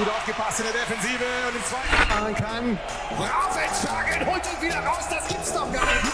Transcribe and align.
gut 0.00 0.08
aufgepasst 0.08 0.60
in 0.60 0.64
der 0.64 0.72
Defensive 0.72 1.24
und 1.48 1.56
im 1.56 1.64
zweiten 1.70 2.08
machen 2.08 2.34
kann. 2.34 2.78
Rausentschlagen, 3.18 4.26
holt 4.26 4.44
ihn 4.46 4.60
wieder 4.66 4.80
raus, 4.80 5.04
das 5.10 5.28
gibt's 5.28 5.52
doch 5.52 5.72
gar 5.72 5.84
nicht. 5.84 6.04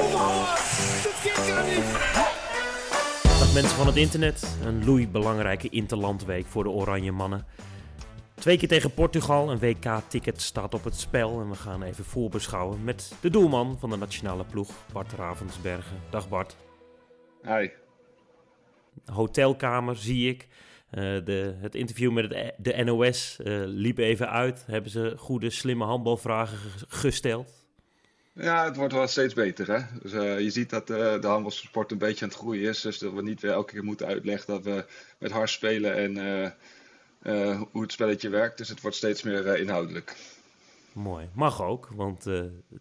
Oh, 0.00 0.08
Mauer, 0.16 0.54
das 1.04 1.22
geht 1.24 1.48
gar 1.48 1.64
nicht. 1.64 1.82
Dag 3.40 3.52
mensen 3.52 3.76
van 3.76 3.86
het 3.86 3.96
internet, 3.96 4.56
een 4.64 4.84
loei 4.84 5.08
belangrijke 5.08 5.68
interlandweek 5.68 6.46
voor 6.46 6.62
de 6.62 6.70
Oranje 6.70 7.12
Mannen. 7.12 7.46
Twee 8.34 8.58
keer 8.58 8.68
tegen 8.68 8.94
Portugal, 8.94 9.50
een 9.50 9.58
WK-ticket 9.58 10.42
staat 10.42 10.74
op 10.74 10.84
het 10.84 11.00
spel 11.00 11.40
en 11.40 11.50
we 11.50 11.56
gaan 11.56 11.82
even 11.82 12.04
voorbeschouwen 12.04 12.84
met 12.84 13.12
de 13.20 13.30
doelman 13.30 13.76
van 13.80 13.90
de 13.90 13.96
nationale 13.96 14.44
ploeg, 14.44 14.70
Bart 14.92 15.12
Ravensbergen. 15.12 16.00
Dag 16.10 16.28
Bart. 16.28 16.56
Hi. 17.42 17.68
Hotelkamer 19.04 19.96
zie 19.96 20.28
ik. 20.28 20.48
Eh, 20.94 21.24
de, 21.24 21.54
het 21.60 21.74
interview 21.74 22.12
met 22.12 22.34
het, 22.34 22.54
de 22.56 22.84
NOS 22.84 23.36
eh, 23.40 23.62
liep 23.66 23.98
even 23.98 24.30
uit. 24.30 24.64
Hebben 24.66 24.90
ze 24.90 25.14
goede, 25.16 25.50
slimme 25.50 25.84
handbalvragen 25.84 26.58
ge- 26.58 26.84
gesteld? 26.88 27.52
Ja, 28.32 28.64
het 28.64 28.76
wordt 28.76 28.92
wel 28.92 29.06
steeds 29.06 29.34
beter. 29.34 29.66
Hè? 29.72 29.80
Dus, 30.02 30.12
eh, 30.12 30.40
je 30.40 30.50
ziet 30.50 30.70
dat 30.70 30.86
de 30.86 31.18
handbalsport 31.22 31.90
een 31.90 31.98
beetje 31.98 32.24
aan 32.24 32.30
het 32.30 32.38
groeien 32.38 32.68
is. 32.68 32.80
Dus 32.80 32.98
dat 32.98 33.12
we 33.12 33.22
niet 33.22 33.40
weer 33.40 33.50
elke 33.50 33.72
keer 33.72 33.84
moeten 33.84 34.06
uitleggen 34.06 34.46
dat 34.54 34.64
we 34.64 34.84
met 35.18 35.30
hard 35.30 35.50
spelen 35.50 35.94
en 35.96 36.16
hoe 37.70 37.82
het 37.82 37.92
spelletje 37.92 38.28
werkt. 38.28 38.58
Dus 38.58 38.68
het 38.68 38.80
wordt 38.80 38.96
steeds 38.96 39.22
meer 39.22 39.58
inhoudelijk. 39.58 40.16
Mooi. 40.92 41.28
Mag 41.32 41.62
ook, 41.62 41.88
want 41.94 42.26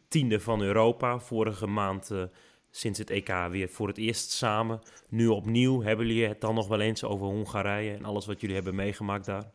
tiende 0.08 0.40
van 0.40 0.62
Europa. 0.62 1.20
Vorige 1.20 1.68
maand 1.68 2.12
sinds 2.76 3.00
het 3.00 3.10
EK 3.10 3.48
weer 3.50 3.70
voor 3.70 3.88
het 3.88 3.98
eerst 3.98 4.32
samen. 4.32 4.82
Nu 5.10 5.28
opnieuw. 5.28 5.82
Hebben 5.82 6.08
jullie 6.08 6.28
het 6.28 6.42
dan 6.42 6.56
nog 6.56 6.68
wel 6.68 6.80
eens 6.80 7.04
over 7.04 7.26
Hongarije 7.26 7.94
en 7.94 8.06
alles 8.06 8.26
wat 8.26 8.42
jullie 8.42 8.56
hebben 8.56 8.76
meegemaakt 8.76 9.26
daar? 9.26 9.52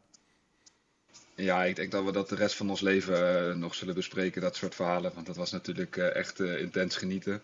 Ja, 1.35 1.65
ik 1.65 1.77
denk 1.77 1.91
dat 1.91 2.05
we 2.05 2.13
dat 2.13 2.29
de 2.29 2.35
rest 2.35 2.57
van 2.57 2.71
ons 2.71 2.81
leven 2.81 3.49
eh, 3.49 3.55
nog 3.55 3.75
zullen 3.75 3.95
bespreken, 3.95 4.43
dat 4.43 4.57
soort 4.57 4.75
verhalen. 4.75 5.13
Want 5.15 5.27
dat 5.27 5.37
was 5.37 5.53
natuurlijk 5.53 5.97
eh, 5.97 6.15
echt 6.15 6.41
eh, 6.41 6.61
intens 6.61 6.97
genieten. 6.97 7.43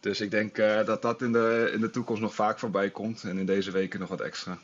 Dus 0.00 0.20
ik 0.20 0.30
denk 0.30 0.56
dat 0.86 1.02
dat 1.02 1.22
in 1.22 1.32
de, 1.32 1.70
in 1.74 1.80
de 1.80 1.90
toekomst 1.90 2.22
nog 2.22 2.34
vaak 2.34 2.58
voorbij 2.58 2.90
komt. 2.90 3.22
En 3.22 3.38
in 3.38 3.46
deze 3.46 3.70
weken 3.70 4.00
nog 4.00 4.08
wat 4.08 4.20
extra. 4.20 4.58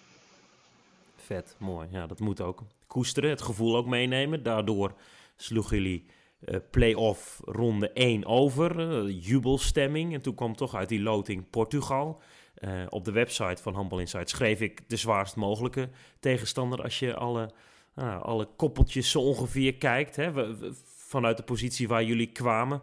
Vet, 1.16 1.55
mooi. 1.59 1.89
Ja, 1.91 2.06
dat 2.06 2.20
moet 2.20 2.41
ook. 2.41 2.62
Koesteren, 2.87 3.31
het 3.31 3.42
gevoel 3.42 3.77
ook 3.77 3.87
meenemen. 3.87 4.42
Daardoor 4.42 4.92
sloegen 5.37 5.77
jullie 5.77 6.05
eh 6.44 6.56
play-off 6.70 7.40
ronde 7.44 7.90
1 7.92 8.26
over. 8.26 8.80
eh, 8.80 9.24
jubelstemming. 9.26 10.14
En 10.14 10.20
toen 10.20 10.34
kwam 10.34 10.56
toch 10.56 10.74
uit 10.74 10.88
die 10.88 11.02
loting 11.02 11.50
Portugal. 11.50 12.20
Eh, 12.54 12.82
op 12.88 13.04
de 13.04 13.12
website 13.12 13.62
van 13.62 13.74
Handball 13.74 14.00
Insight 14.00 14.30
schreef 14.30 14.60
ik 14.60 14.88
de 14.88 14.96
zwaarst 14.96 15.36
mogelijke 15.36 15.88
tegenstander. 16.20 16.82
Als 16.82 16.98
je 16.98 17.14
alle, 17.14 17.50
ah, 17.94 18.22
alle 18.22 18.48
koppeltjes 18.56 19.10
zo 19.10 19.20
ongeveer 19.20 19.74
kijkt. 19.74 20.16
Hè, 20.16 20.54
vanuit 20.84 21.36
de 21.36 21.42
positie 21.42 21.88
waar 21.88 22.04
jullie 22.04 22.32
kwamen. 22.32 22.82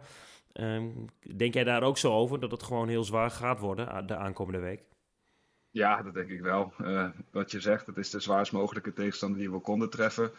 Ehm, 0.52 0.88
denk 1.36 1.54
jij 1.54 1.64
daar 1.64 1.82
ook 1.82 1.98
zo 1.98 2.12
over? 2.12 2.40
Dat 2.40 2.50
het 2.50 2.62
gewoon 2.62 2.88
heel 2.88 3.04
zwaar 3.04 3.30
gaat 3.30 3.60
worden 3.60 3.88
ah, 3.88 4.06
de 4.06 4.16
aankomende 4.16 4.58
week? 4.58 4.82
Ja, 5.70 6.02
dat 6.02 6.14
denk 6.14 6.30
ik 6.30 6.40
wel. 6.40 6.72
Wat 7.30 7.50
je 7.50 7.60
zegt, 7.60 7.86
het 7.86 7.96
is 7.96 8.10
de 8.10 8.20
zwaarst 8.20 8.52
mogelijke 8.52 8.92
tegenstander 8.92 9.38
die 9.38 9.50
we 9.50 9.58
konden 9.58 9.90
treffen. 9.90 10.30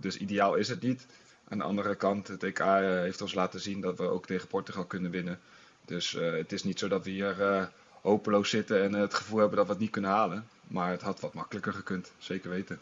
Dus 0.00 0.18
ideaal 0.18 0.54
is 0.54 0.68
het 0.68 0.82
niet. 0.82 1.06
Aan 1.48 1.58
de 1.58 1.64
andere 1.64 1.94
kant, 1.94 2.28
het 2.28 2.42
EK 2.42 2.58
eh, 2.58 2.80
heeft 2.80 3.20
ons 3.20 3.34
laten 3.34 3.60
zien 3.60 3.80
dat 3.80 3.98
we 3.98 4.04
ook 4.04 4.26
tegen 4.26 4.48
Portugal 4.48 4.84
kunnen 4.84 5.10
winnen. 5.10 5.40
Dus 5.84 6.14
eh, 6.14 6.32
het 6.32 6.52
is 6.52 6.62
niet 6.62 6.78
zo 6.78 6.88
dat 6.88 7.04
we 7.04 7.10
hier 7.10 7.42
eh, 7.42 7.66
hopeloos 8.00 8.50
zitten 8.50 8.82
en 8.82 8.92
het 8.92 9.14
gevoel 9.14 9.38
hebben 9.38 9.56
dat 9.56 9.66
we 9.66 9.72
het 9.72 9.80
niet 9.80 9.90
kunnen 9.90 10.10
halen. 10.10 10.48
Maar 10.66 10.90
het 10.90 11.02
had 11.02 11.20
wat 11.20 11.34
makkelijker 11.34 11.72
gekund, 11.72 12.12
zeker 12.18 12.50
weten. 12.50 12.80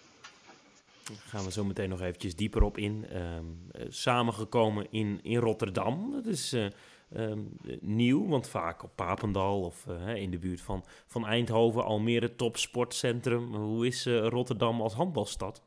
Daar 1.04 1.16
gaan 1.26 1.44
we 1.44 1.50
zo 1.50 1.64
meteen 1.64 1.88
nog 1.88 2.00
eventjes 2.00 2.36
dieper 2.36 2.62
op 2.62 2.78
in. 2.78 3.06
Ehm, 3.10 3.44
eh, 3.70 3.86
samengekomen 3.88 4.86
in, 4.90 5.20
in 5.22 5.38
Rotterdam. 5.38 6.12
Dat 6.12 6.26
is 6.26 6.52
eh, 6.52 6.64
ehm, 7.12 7.38
eh, 7.66 7.76
nieuw, 7.80 8.28
want 8.28 8.48
vaak 8.48 8.82
op 8.82 8.90
Papendal 8.94 9.60
of 9.60 9.86
in 10.14 10.30
de 10.30 10.38
buurt 10.38 10.60
van, 10.60 10.84
van 11.06 11.26
Eindhoven, 11.26 11.84
Almere 11.84 12.36
topsportcentrum. 12.36 13.54
Hoe 13.54 13.86
is 13.86 14.06
Rotterdam 14.06 14.80
als 14.80 14.94
handbalstad? 14.94 15.62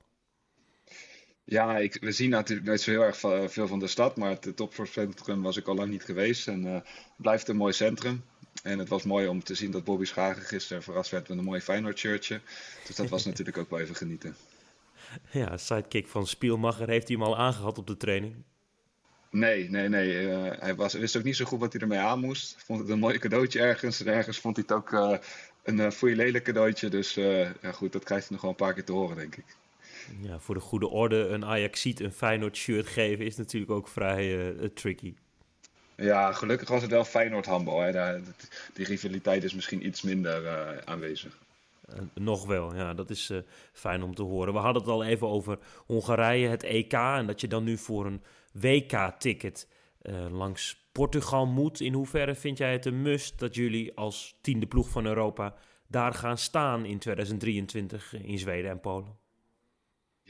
Ja, 1.50 1.78
ik, 1.78 1.98
we 2.02 2.12
zien 2.12 2.30
natuurlijk 2.30 2.68
nooit 2.68 2.82
zo 2.82 2.92
heel 2.92 3.04
erg 3.04 3.18
veel 3.52 3.68
van 3.68 3.80
de 3.80 3.88
stad, 3.88 4.18
maar 4.18 4.30
het 4.30 4.56
topsportcentrum 4.56 5.42
was 5.42 5.58
ik 5.58 5.68
al 5.68 5.76
lang 5.76 5.90
niet 5.90 6.04
geweest. 6.04 6.48
En 6.48 6.66
eh, 6.66 6.74
het 6.74 6.84
blijft 7.16 7.48
een 7.48 7.56
mooi 7.56 7.74
centrum. 7.74 8.24
En 8.64 8.80
het 8.80 8.90
was 8.90 9.04
mooi 9.04 9.28
om 9.28 9.44
te 9.44 9.56
zien 9.56 9.72
dat 9.72 9.84
Bobby 9.84 10.06
Schagen 10.06 10.42
gisteren 10.42 10.84
verrast 10.84 11.12
werd 11.12 11.28
met 11.28 11.38
een 11.38 11.44
mooi 11.44 11.62
Feyenoord 11.62 11.98
shirtje. 11.98 12.42
Dus 12.86 12.96
dat 12.96 13.10
was 13.10 13.26
natuurlijk 13.30 13.58
ook 13.58 13.70
wel 13.70 13.80
even 13.80 13.96
genieten. 13.96 14.36
Ja, 15.32 15.58
sidekick 15.58 16.08
van 16.08 16.28
Spielmacher. 16.28 16.90
Heeft 16.90 17.08
hij 17.08 17.18
hem 17.18 17.26
al 17.26 17.38
aangehad 17.38 17.78
op 17.78 17.88
de 17.88 17.98
training? 17.98 18.36
Nee, 19.30 19.70
nee, 19.70 19.90
nee. 19.90 20.30
eh, 20.30 20.60
hij 20.60 20.76
was, 20.76 20.94
wist 20.94 21.18
ook 21.18 21.24
niet 21.24 21.36
zo 21.36 21.46
goed 21.46 21.60
wat 21.60 21.74
hij 21.74 21.82
ermee 21.82 22.00
aan 22.00 22.20
moest. 22.20 22.56
Vond 22.66 22.80
het 22.80 22.90
een 22.90 23.00
mooi 23.00 23.18
cadeautje 23.18 23.60
ergens. 23.60 24.02
En 24.02 24.14
ergens 24.14 24.40
vond 24.40 24.56
hij 24.56 24.66
het 24.68 24.78
ook 24.78 24.94
eh, 24.94 25.18
een 25.64 25.78
uh, 25.78 25.92
foei 25.92 26.16
lelijk 26.16 26.44
cadeautje. 26.44 26.90
Dus 26.90 27.14
ja, 27.62 27.72
goed, 27.74 27.92
dat 27.92 28.04
krijgt 28.04 28.28
hij 28.28 28.34
nog 28.34 28.42
wel 28.42 28.52
een 28.52 28.58
paar 28.58 28.74
keer 28.74 28.86
te 28.86 28.92
horen, 28.92 29.16
denk 29.16 29.36
ik. 29.36 29.46
Ja, 30.22 30.40
voor 30.40 30.56
de 30.56 30.62
goede 30.62 30.88
orde, 30.88 31.28
een 31.28 31.46
Ajaxiet 31.46 32.00
een 32.00 32.12
Feyenoord 32.12 32.56
shirt 32.56 32.88
geven 32.88 33.26
is 33.26 33.36
natuurlijk 33.36 33.72
ook 33.72 33.88
vrij 33.88 34.50
eh, 34.58 34.66
tricky. 34.68 35.16
Ja, 35.96 36.32
gelukkig 36.32 36.70
was 36.70 36.82
het 36.82 36.92
wel 36.92 37.06
Feyenoord 37.06 37.46
handbal. 37.46 37.80
Hè. 37.80 37.92
Daar, 37.92 38.22
die 38.74 38.86
rivaliteit 38.86 39.44
is 39.44 39.54
misschien 39.54 39.86
iets 39.86 40.02
minder 40.02 40.46
eh, 40.46 40.78
aanwezig. 40.86 41.38
Eh, 41.88 42.00
nog 42.14 42.46
wel, 42.46 42.76
ja, 42.76 42.94
dat 42.94 43.10
is 43.10 43.30
eh, 43.30 43.38
fijn 43.74 44.04
om 44.04 44.16
te 44.16 44.24
horen. 44.24 44.54
We 44.54 44.60
hadden 44.60 44.82
het 44.82 44.92
al 44.92 45.04
even 45.04 45.28
over 45.28 45.60
Hongarije, 45.86 46.48
het 46.48 46.64
EK. 46.64 46.94
En 46.94 47.28
dat 47.28 47.42
je 47.42 47.48
dan 47.48 47.64
nu 47.64 47.78
voor 47.78 48.06
een 48.06 48.22
WK-ticket 48.52 49.68
eh, 50.02 50.30
langs 50.30 50.90
Portugal 50.92 51.46
moet. 51.46 51.80
In 51.80 51.94
hoeverre 51.94 52.36
vind 52.36 52.58
jij 52.58 52.72
het 52.72 52.86
een 52.86 53.02
must 53.02 53.40
dat 53.40 53.56
jullie 53.56 53.96
als 53.96 54.38
tiende 54.42 54.68
ploeg 54.68 54.90
van 54.90 55.06
Europa 55.06 55.56
daar 55.88 56.14
gaan 56.14 56.38
staan 56.38 56.86
in 56.86 57.00
2023 57.00 58.14
in 58.14 58.40
Zweden 58.40 58.72
en 58.72 58.80
Polen? 58.80 59.18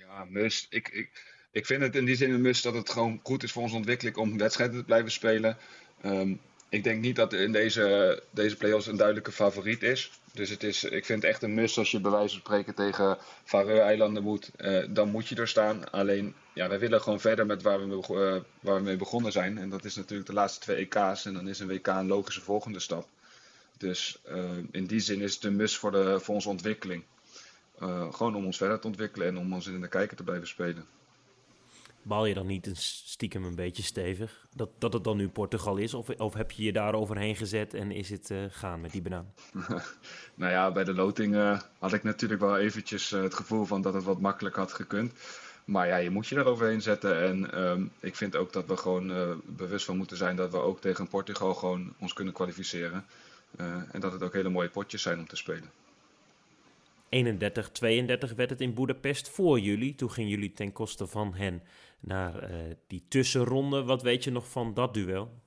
Ja, 0.08 0.26
must. 0.30 0.68
Ik, 0.70 0.88
ik, 0.90 1.10
ik 1.52 1.66
vind 1.66 1.82
het 1.82 1.96
in 1.96 2.06
die 2.06 2.16
zin 2.16 2.34
een 2.34 2.42
must 2.42 2.64
dat 2.64 2.74
het 2.74 2.90
gewoon 2.90 3.20
goed 3.24 3.44
is 3.44 3.52
voor 3.52 3.62
onze 3.62 3.76
ontwikkeling 3.76 4.16
om 4.18 4.38
wedstrijden 4.38 4.78
te 4.80 4.86
blijven 4.86 5.12
spelen. 5.12 5.58
Ehm, 6.02 6.34
ik 6.70 6.84
denk 6.84 7.02
niet 7.02 7.16
dat 7.16 7.34
in 7.34 7.52
deze, 7.52 8.24
deze 8.32 8.58
play-offs 8.58 8.88
een 8.88 8.98
duidelijke 8.98 9.32
favoriet 9.32 9.84
is. 9.84 10.12
Dus 10.34 10.50
het 10.50 10.64
is, 10.64 10.84
ik 10.84 11.06
vind 11.06 11.22
het 11.22 11.32
echt 11.32 11.42
een 11.44 11.54
must 11.54 11.78
als 11.78 11.92
je 11.92 12.00
bij 12.02 12.12
wijze 12.12 12.30
van 12.30 12.40
spreken 12.40 12.76
tegen 12.76 13.18
Faroe-eilanden 13.44 14.24
moet. 14.24 14.52
eh, 14.58 14.84
dan 14.90 15.10
moet 15.10 15.28
je 15.28 15.36
er 15.36 15.48
staan. 15.48 15.92
Alleen, 15.92 16.36
ja, 16.54 16.70
wij 16.70 16.80
willen 16.80 17.02
gewoon 17.02 17.20
verder 17.20 17.46
met 17.46 17.62
waar 17.62 17.80
we, 17.80 17.86
mee, 17.86 18.02
eh, 18.02 18.42
waar 18.60 18.76
we 18.76 18.82
mee 18.82 18.96
begonnen 18.96 19.32
zijn. 19.32 19.58
En 19.58 19.70
dat 19.70 19.86
is 19.86 19.96
natuurlijk 19.96 20.28
de 20.30 20.34
laatste 20.36 20.60
twee 20.60 20.78
EK's. 20.78 21.26
En 21.26 21.34
dan 21.34 21.48
is 21.48 21.60
een 21.60 21.68
WK 21.68 21.88
een 21.88 22.08
logische 22.08 22.42
volgende 22.42 22.80
stap. 22.80 23.08
Dus 23.78 24.20
eh, 24.26 24.58
in 24.72 24.86
die 24.86 25.00
zin 25.00 25.22
is 25.22 25.34
het 25.36 25.44
een 25.44 25.56
must 25.56 25.78
voor, 25.78 25.92
de, 25.92 26.20
voor 26.20 26.36
onze 26.36 26.50
ontwikkeling. 26.50 27.04
Eh, 27.80 28.14
gewoon 28.14 28.36
om 28.36 28.46
ons 28.46 28.58
verder 28.58 28.80
te 28.80 28.88
ontwikkelen 28.88 29.28
en 29.28 29.38
om 29.38 29.54
ons 29.54 29.68
in 29.68 29.82
de 29.82 29.88
kijker 29.88 30.18
te 30.18 30.24
blijven 30.24 30.48
spelen. 30.48 30.86
Baal 32.02 32.26
je 32.26 32.34
dan 32.34 32.48
niet 32.48 32.68
een 32.68 32.76
stiekem 32.76 33.44
een 33.44 33.56
beetje 33.56 33.84
stevig 33.84 34.48
dat, 34.56 34.70
dat 34.78 34.94
het 34.94 35.04
dan 35.04 35.18
nu 35.18 35.30
Portugal 35.30 35.78
is? 35.78 35.94
Of, 35.94 36.10
of 36.10 36.34
heb 36.34 36.52
je 36.52 36.64
je 36.64 36.74
daar 36.74 36.94
overheen 36.94 37.36
gezet 37.36 37.74
en 37.74 37.92
is 37.92 38.10
het 38.10 38.32
eh, 38.32 38.38
gaan 38.50 38.82
met 38.82 38.92
die 38.92 39.02
banaan? 39.02 39.34
Nou 40.36 40.52
ja, 40.52 40.72
bij 40.72 40.84
de 40.84 40.94
loting 40.94 41.36
eh, 41.36 41.60
had 41.80 41.94
ik 41.94 42.04
natuurlijk 42.04 42.42
wel 42.42 42.58
eventjes 42.58 43.10
het 43.10 43.34
gevoel 43.34 43.66
van 43.66 43.82
dat 43.82 43.94
het 43.94 44.04
wat 44.04 44.20
makkelijker 44.20 44.62
had 44.62 44.74
gekund. 44.74 45.14
Maar 45.66 45.88
ja, 45.88 45.96
je 45.96 46.10
moet 46.10 46.28
je 46.28 46.36
er 46.36 46.46
overheen 46.46 46.82
zetten. 46.82 47.22
En 47.22 47.52
ehm, 47.52 47.86
ik 48.00 48.16
vind 48.16 48.36
ook 48.36 48.54
dat 48.54 48.66
we 48.66 48.78
gewoon 48.78 49.42
bewust 49.46 49.86
van 49.86 49.98
moeten 49.98 50.18
zijn 50.18 50.36
dat 50.36 50.52
we 50.52 50.58
ook 50.58 50.82
tegen 50.82 51.08
Portugal 51.08 51.54
gewoon 51.54 51.94
ons 52.00 52.14
kunnen 52.14 52.34
kwalificeren. 52.34 53.06
En 53.92 54.00
dat 54.00 54.12
het 54.12 54.24
ook 54.24 54.34
hele 54.34 54.50
mooie 54.50 54.70
potjes 54.70 55.02
zijn 55.02 55.20
om 55.20 55.28
te 55.28 55.36
spelen. 55.36 55.72
31-32 57.10 58.36
werd 58.36 58.50
het 58.50 58.62
in 58.62 58.74
Boedapest 58.74 59.30
voor 59.30 59.60
jullie. 59.60 59.96
Toen 59.96 60.12
gingen 60.12 60.30
jullie 60.30 60.54
ten 60.54 60.72
koste 60.72 61.08
van 61.08 61.34
hen 61.34 61.64
naar 62.00 62.40
eh, 62.40 62.56
die 62.88 63.06
tussenronde. 63.08 63.84
Wat 63.84 64.02
weet 64.02 64.24
je 64.24 64.32
nog 64.32 64.50
van 64.50 64.74
dat 64.74 64.94
duel? 64.94 65.42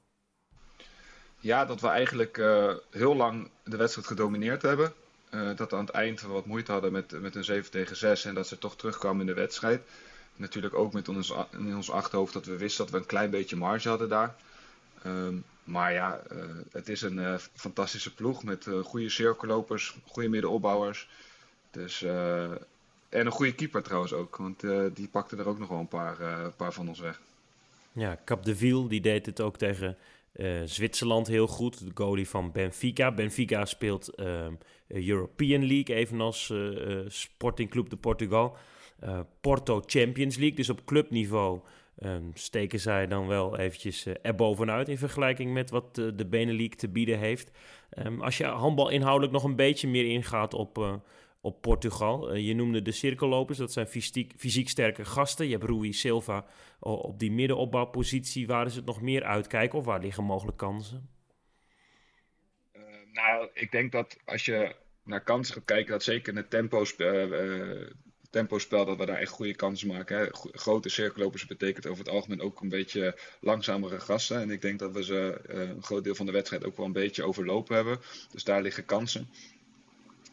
Ja, 1.39 1.65
dat 1.65 1.81
we 1.81 1.89
eigenlijk 1.89 2.39
eh, 2.39 2.75
heel 2.91 3.17
lang 3.17 3.51
de 3.65 3.77
wedstrijd 3.77 4.07
gedomineerd 4.07 4.63
hebben. 4.63 4.93
Eh, 5.31 5.57
dat 5.57 5.71
we 5.71 5.77
aan 5.77 5.85
het 5.85 5.95
eind 5.95 6.21
wat 6.21 6.47
moeite 6.47 6.73
hadden 6.73 6.93
met, 6.93 7.21
met 7.21 7.35
een 7.35 7.45
7 7.45 7.71
tegen 7.71 7.97
6 7.97 8.25
en 8.25 8.35
dat 8.35 8.47
ze 8.47 8.59
toch 8.59 8.77
terugkwamen 8.77 9.21
in 9.21 9.27
de 9.27 9.41
wedstrijd. 9.41 9.83
Natuurlijk 10.37 10.75
ook 10.75 10.93
met 10.93 11.09
ons, 11.09 11.35
in 11.51 11.77
ons 11.77 11.91
achterhoofd 11.91 12.33
dat 12.33 12.47
we 12.47 12.57
wisten 12.57 12.85
dat 12.85 12.95
we 12.95 13.01
een 13.01 13.07
klein 13.07 13.31
beetje 13.31 13.57
marge 13.57 13.89
hadden 13.89 14.09
daar. 14.09 14.37
Ehm, 15.03 15.35
maar 15.65 15.93
ja, 15.93 16.23
het 16.73 16.89
is 16.89 17.03
een 17.03 17.39
fantastische 17.55 18.15
ploeg 18.15 18.45
met 18.45 18.67
goede 18.83 19.09
cirkellopers, 19.09 19.97
goede 20.07 20.29
middenopbouwers. 20.29 21.09
Dus, 21.71 22.03
eh, 22.03 22.51
en 23.09 23.27
een 23.27 23.31
goede 23.31 23.55
keeper 23.55 23.83
trouwens 23.83 24.13
ook, 24.13 24.37
want 24.37 24.65
eh, 24.65 24.83
die 24.95 25.09
pakte 25.09 25.37
er 25.37 25.49
ook 25.49 25.59
nog 25.59 25.69
wel 25.69 25.79
een 25.79 25.89
paar, 25.89 26.21
eh, 26.21 26.47
paar 26.57 26.73
van 26.73 26.89
ons 26.89 27.01
weg. 27.01 27.21
Ja, 27.93 28.21
Cap 28.25 28.45
de 28.45 28.57
Viel 28.57 28.89
die 28.89 29.01
deed 29.01 29.27
het 29.27 29.41
ook 29.41 29.57
tegen 29.57 29.97
Zwitserland 30.65 31.27
heel 31.27 31.47
goed. 31.47 31.79
De 31.79 31.91
goalie 31.95 32.29
van 32.29 32.53
Benfica. 32.53 33.13
Benfica 33.13 33.65
speelt 33.65 34.09
ehm, 34.09 34.53
European 34.87 35.67
League, 35.67 35.97
evenals 35.97 36.53
Sporting 37.07 37.71
Club 37.71 37.91
de 37.91 37.97
Portugal. 37.97 38.57
Porto 39.41 39.83
Champions 39.87 40.37
League, 40.37 40.57
dus 40.57 40.71
op 40.71 40.85
clubniveau 40.85 41.61
um, 42.03 42.31
steken 42.35 42.81
zij 42.81 43.07
dan 43.07 43.27
wel 43.27 43.59
eventjes 43.59 44.07
uh, 44.07 44.15
erbovenuit 44.23 44.89
in 44.89 44.99
vergelijking 44.99 45.53
met 45.53 45.71
wat 45.71 45.95
de 45.95 46.27
Benelux 46.31 46.77
te 46.77 46.89
bieden 46.89 47.19
heeft. 47.19 47.51
Um, 47.99 48.21
als 48.21 48.39
je 48.39 48.45
handbal 48.45 48.89
inhoudelijk 48.89 49.33
nog 49.33 49.45
een 49.45 49.57
beetje 49.57 49.89
meer 49.89 50.07
ingaat 50.07 50.55
op, 50.55 51.01
op 51.41 51.61
Portugal. 51.61 52.35
je 52.35 52.55
noemde 52.55 52.83
de 52.83 52.93
cirkellopers, 52.93 53.59
dat 53.59 53.73
zijn 53.73 53.87
fysiek, 53.87 54.33
fysiek 54.37 54.69
sterke 54.69 55.05
gasten. 55.05 55.47
Je 55.47 55.53
hebt 55.53 55.71
Rui 55.71 55.93
Silva 55.93 56.47
op 56.81 57.19
die 57.19 57.33
middenopbouwpositie. 57.33 58.47
Waar 58.47 58.67
is 58.67 58.77
het 58.77 58.85
nog 58.85 59.01
meer 59.01 59.25
uitkijken 59.25 59.79
of 59.79 59.85
waar 59.85 60.01
liggen 60.01 60.25
mogelijk 60.25 60.57
kansen? 60.57 61.09
nou, 63.13 63.49
ik 63.55 63.71
denk 63.71 63.93
dat 63.93 64.17
als 64.25 64.45
je 64.45 64.75
naar 65.05 65.23
kansen 65.23 65.55
gaat 65.55 65.65
kijken, 65.65 65.91
dat 65.93 66.03
zeker 66.03 66.37
het 66.37 66.51
tempo 66.51 66.85
tempospel 68.31 68.85
dat 68.85 68.97
we 68.97 69.07
daar 69.07 69.19
echt 69.19 69.31
goede 69.31 69.55
kansen 69.55 69.89
maken. 69.89 70.19
Hè. 70.19 70.27
Grote 70.53 70.89
cirkellopers 70.89 71.47
betekent 71.47 71.87
over 71.87 72.05
het 72.05 72.13
algemeen 72.13 72.41
ook 72.41 72.61
een 72.61 72.69
beetje 72.69 73.19
langzamere 73.41 74.01
gasten. 74.01 74.41
En 74.41 74.51
ik 74.51 74.61
denk 74.61 74.79
dat 74.79 74.93
we 74.93 75.05
ze 75.05 75.41
uh, 75.49 75.61
een 75.61 75.83
groot 75.83 76.05
deel 76.05 76.15
van 76.15 76.27
de 76.27 76.33
wedstrijd 76.33 76.65
ook 76.65 76.77
wel 76.77 76.87
een 76.87 76.93
beetje 76.93 77.25
overlopen 77.25 77.75
hebben. 77.75 77.99
Dus 78.31 78.45
daar 78.45 78.63
liggen 78.63 78.85
kansen. 78.85 79.29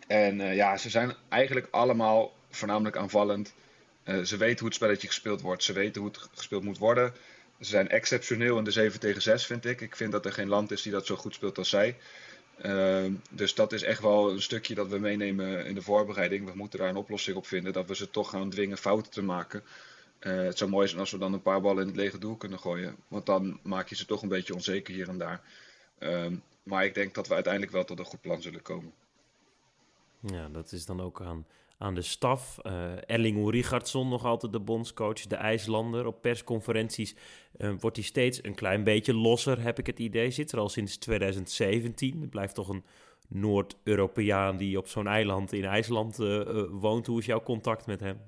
En 0.07 0.39
uh, 0.39 0.56
ja, 0.56 0.77
ze 0.77 0.89
zijn 0.89 1.13
eigenlijk 1.30 1.68
allemaal 1.71 2.33
voornamelijk 2.50 2.98
aanvallend. 2.98 3.54
Uh, 4.06 4.24
ze 4.24 4.38
weten 4.38 4.57
hoe 4.57 4.68
het 4.68 4.75
spelletje 4.75 5.07
gespeeld 5.07 5.42
wordt. 5.42 5.63
Ze 5.63 5.74
weten 5.74 6.01
hoe 6.01 6.09
het 6.09 6.30
gespeeld 6.33 6.63
moet 6.63 6.77
worden. 6.77 7.13
Ze 7.59 7.69
zijn 7.69 7.89
exceptioneel 7.89 8.57
in 8.57 8.63
de 8.63 8.71
7 8.71 9.00
tegen 9.00 9.21
6, 9.21 9.45
vind 9.45 9.65
ik. 9.65 9.81
Ik 9.81 9.95
vind 9.95 10.12
dat 10.12 10.25
er 10.25 10.31
geen 10.31 10.48
land 10.48 10.71
is 10.71 10.81
die 10.81 10.92
dat 10.92 11.06
zo 11.06 11.15
goed 11.15 11.33
speelt 11.33 11.57
als 11.57 11.69
zij. 11.69 11.98
Ehm, 12.62 13.12
dus 13.30 13.56
dat 13.56 13.74
is 13.74 13.83
echt 13.83 14.01
wel 14.01 14.31
een 14.31 14.42
stukje 14.42 14.75
dat 14.75 14.89
we 14.89 14.98
meenemen 14.98 15.65
in 15.65 15.75
de 15.75 15.81
voorbereiding. 15.81 16.45
We 16.45 16.56
moeten 16.56 16.80
daar 16.80 16.89
een 16.89 16.95
oplossing 16.95 17.38
op 17.38 17.48
vinden, 17.48 17.74
dat 17.74 17.88
we 17.88 17.95
ze 17.95 18.09
toch 18.09 18.30
gaan 18.30 18.50
dwingen 18.50 18.77
fouten 18.77 19.12
te 19.12 19.24
maken. 19.24 19.63
Uh, 20.19 20.44
het 20.44 20.57
zou 20.57 20.69
mooi 20.69 20.88
zijn 20.88 21.00
als 21.00 21.12
we 21.12 21.18
dan 21.18 21.33
een 21.33 21.42
paar 21.42 21.62
ballen 21.62 21.81
in 21.81 21.88
het 21.88 21.95
lege 21.95 22.18
doel 22.18 22.36
kunnen 22.36 22.59
gooien. 22.59 22.95
Want 23.07 23.25
dan 23.25 23.59
maak 23.63 23.89
je 23.89 23.95
ze 23.95 24.06
toch 24.06 24.21
een 24.21 24.30
beetje 24.30 24.54
onzeker 24.54 24.94
hier 24.94 25.09
en 25.09 25.18
daar. 25.18 25.42
Ehm, 26.00 26.36
maar 26.63 26.86
ik 26.86 26.94
denk 26.94 27.13
dat 27.13 27.27
we 27.27 27.33
uiteindelijk 27.33 27.71
wel 27.74 27.86
tot 27.86 28.00
een 28.00 28.06
goed 28.06 28.21
plan 28.21 28.42
zullen 28.42 28.62
komen. 28.62 28.94
Ja, 30.19 30.50
dat 30.50 30.72
is 30.72 30.86
dan 30.86 31.02
ook 31.02 31.22
aan 31.22 31.46
aan 31.78 31.96
de 31.96 32.02
staf. 32.02 32.58
Uh, 32.64 32.72
Erling 33.06 33.52
Richardson, 33.52 34.10
nog 34.10 34.25
altijd 34.25 34.52
de 34.52 34.60
bondscoach, 34.60 35.22
de 35.22 35.36
IJslander. 35.36 36.06
Op 36.06 36.22
persconferenties 36.22 37.16
uh, 37.58 37.74
wordt 37.80 37.96
hij 37.96 38.06
steeds 38.06 38.44
een 38.44 38.56
klein 38.56 38.84
beetje 38.84 39.14
losser, 39.14 39.62
heb 39.62 39.80
ik 39.80 39.88
het 39.88 40.00
idee. 40.00 40.31
Zit 40.31 40.52
er 40.52 40.60
al 40.60 40.69
sinds 40.69 40.98
2017. 40.98 42.22
Het 42.22 42.30
blijft 42.30 42.56
toch 42.56 42.69
een 42.69 42.86
Noord-Europeaan 43.28 44.58
die 44.58 44.78
op 44.78 44.88
zo'n 44.88 45.08
eiland 45.08 45.54
in 45.54 45.66
IJsland 45.66 46.19
uh, 46.19 46.64
woont. 46.69 47.08
Hoe 47.08 47.19
is 47.19 47.25
jouw 47.25 47.44
contact 47.44 47.86
met 47.86 48.00
hem? 48.00 48.22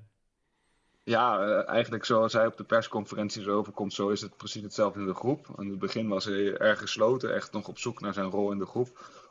Ja, 1.04 1.62
eigenlijk 1.64 2.04
zoals 2.04 2.32
hij 2.32 2.46
op 2.46 2.56
de 2.56 2.64
persconferenties 2.64 3.46
overkomt, 3.46 3.92
zo 3.92 4.08
is 4.08 4.20
het 4.20 4.36
precies 4.36 4.62
hetzelfde 4.62 5.00
in 5.00 5.06
de 5.06 5.14
groep. 5.14 5.46
In 5.58 5.70
het 5.70 5.78
begin 5.78 6.08
was 6.08 6.24
hij 6.24 6.56
erg 6.56 6.78
gesloten, 6.78 7.34
echt 7.34 7.52
nog 7.52 7.68
op 7.68 7.78
zoek 7.78 8.00
naar 8.00 8.14
zijn 8.14 8.30
rol 8.30 8.52
in 8.52 8.58
de 8.58 8.66
groep. 8.66 8.88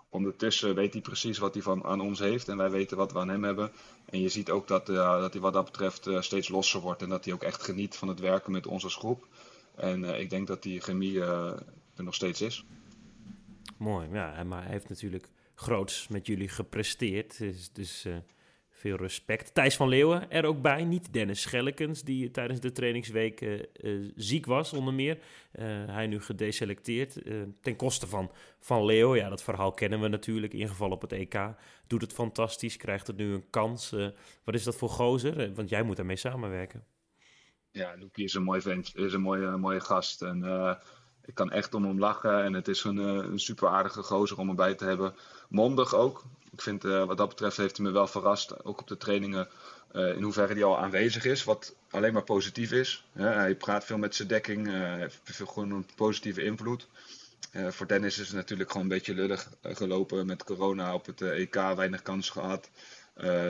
Ondertussen 0.10 0.76
weet 0.76 0.94
hij 0.94 1.02
precies 1.02 1.38
wat 1.38 1.54
hij 1.54 1.64
van 1.64 1.84
aan 1.84 2.02
ons 2.02 2.20
heeft 2.20 2.48
en 2.48 2.58
wij 2.58 2.70
weten 2.70 2.98
wat 2.98 3.12
we 3.12 3.20
aan 3.20 3.30
hem 3.30 3.44
hebben. 3.44 3.72
En 4.06 4.22
je 4.22 4.30
ziet 4.30 4.50
ook 4.50 4.68
dat, 4.68 4.86
dat 4.86 5.34
hij 5.34 5.42
wat 5.42 5.54
dat 5.54 5.66
betreft 5.66 6.08
uh, 6.08 6.22
steeds 6.22 6.50
losser 6.50 6.82
wordt 6.82 7.02
en 7.02 7.10
dat 7.10 7.26
hij 7.26 7.34
ook 7.34 7.44
echt 7.44 7.64
geniet 7.64 7.96
van 7.96 8.08
het 8.08 8.20
werken 8.20 8.52
met 8.52 8.68
ons 8.68 8.84
als 8.84 8.96
groep. 8.96 9.28
En 9.76 10.04
uh, 10.04 10.20
ik 10.20 10.30
denk 10.30 10.48
dat 10.48 10.64
die 10.64 10.82
chemie 10.82 11.22
er 11.22 11.64
nog 11.96 12.16
steeds 12.16 12.42
is. 12.42 12.66
Mooi, 13.78 14.08
ja, 14.12 14.44
maar 14.44 14.62
hij 14.64 14.72
heeft 14.72 14.90
natuurlijk 14.90 15.30
groots 15.56 16.08
met 16.08 16.26
jullie 16.26 16.50
gepresteerd. 16.50 17.38
Dus, 17.38 17.72
dus 17.74 18.08
veel 18.80 18.96
respect. 18.96 19.54
Thijs 19.54 19.76
van 19.76 19.88
Leeuwen 19.88 20.32
er 20.32 20.46
ook 20.46 20.62
bij. 20.62 20.84
Niet 20.84 21.14
Dennis 21.14 21.42
Schellekens, 21.42 22.04
die 22.04 22.32
tijdens 22.32 22.60
de 22.60 22.72
trainingsweek 22.72 23.42
uh, 23.42 23.62
uh, 23.82 24.12
ziek 24.16 24.46
was, 24.46 24.74
onder 24.74 24.94
meer. 24.94 25.18
Uh, 25.18 25.66
hij 25.86 26.08
nu 26.08 26.22
gedeselecteerd. 26.22 27.22
ten 27.62 27.76
koste 27.76 28.08
van 28.08 28.32
Van 28.60 28.86
Leeuwen. 28.86 29.18
Ja, 29.18 29.30
dat 29.30 29.44
verhaal 29.44 29.72
kennen 29.72 30.02
we 30.02 30.08
natuurlijk. 30.08 30.54
Ingeval 30.54 30.92
op 30.92 31.02
het 31.02 31.12
EK. 31.12 31.40
Doet 31.88 32.02
het 32.02 32.14
fantastisch. 32.14 32.78
Krijgt 32.78 33.08
het 33.08 33.18
nu 33.18 33.34
een 33.34 33.50
kans. 33.50 33.90
wat 34.44 34.56
is 34.56 34.64
dat 34.64 34.76
voor 34.76 34.90
gozer? 34.90 35.54
want 35.54 35.70
jij 35.70 35.84
moet 35.84 35.96
daarmee 35.96 36.16
samenwerken. 36.16 36.84
Ja, 37.72 37.96
Loekie 38.00 38.24
is 38.24 38.34
een 38.34 38.44
mooi. 38.44 38.82
Is 38.94 39.14
een 39.14 39.22
mooie, 39.22 39.58
mooie 39.58 39.80
gast. 39.80 40.22
En 40.22 40.44
ik 41.26 41.36
kan 41.36 41.52
echt 41.52 41.74
om 41.74 41.84
hem 41.84 42.00
lachen. 42.00 42.44
En 42.44 42.54
het 42.54 42.68
is 42.68 42.84
een, 42.84 42.98
een 42.98 43.40
super 43.40 43.68
aardige 43.68 44.04
gozer 44.04 44.38
om 44.38 44.50
erbij 44.50 44.74
te 44.74 44.86
hebben. 44.86 45.16
Mondig 45.48 45.96
ook 45.96 46.24
ik 46.60 46.66
vind 46.66 46.86
uh, 46.86 47.04
wat 47.04 47.18
dat 47.18 47.30
betreft 47.30 47.58
heeft 47.58 47.78
hij 47.78 47.86
me 47.86 47.92
wel 47.92 48.08
verrast, 48.08 48.64
ook 48.66 48.80
op 48.80 48.88
de 48.88 48.98
trainingen, 48.98 49.48
uh, 49.92 50.16
in 50.16 50.24
hoeverre 50.24 50.54
hij 50.54 50.64
al 50.64 50.78
aanwezig 50.78 51.26
is, 51.26 51.44
wat 51.44 51.76
alleen 51.90 52.14
maar 52.14 52.24
positief 52.24 52.72
is. 52.72 53.06
hij 53.14 53.56
praat 53.56 53.86
veel 53.86 53.98
met 53.98 54.16
zijn 54.16 54.28
dekking, 54.28 54.68
uh, 54.68 54.96
heeft 54.96 55.20
veel 55.24 55.46
gewoon 55.46 55.72
een 55.72 55.86
positieve 55.96 56.44
invloed. 56.44 56.88
voor 57.52 57.88
Dennis 57.88 58.20
is 58.20 58.28
het 58.28 58.36
natuurlijk 58.36 58.72
gewoon 58.72 58.86
een 58.86 58.94
beetje 58.94 59.14
lullig 59.14 59.50
gelopen 59.64 60.26
met 60.26 60.44
corona 60.44 60.94
op 60.94 61.06
het 61.06 61.22
EK, 61.22 61.56
weinig 61.56 62.02
kans 62.02 62.30
gehad. 62.30 62.70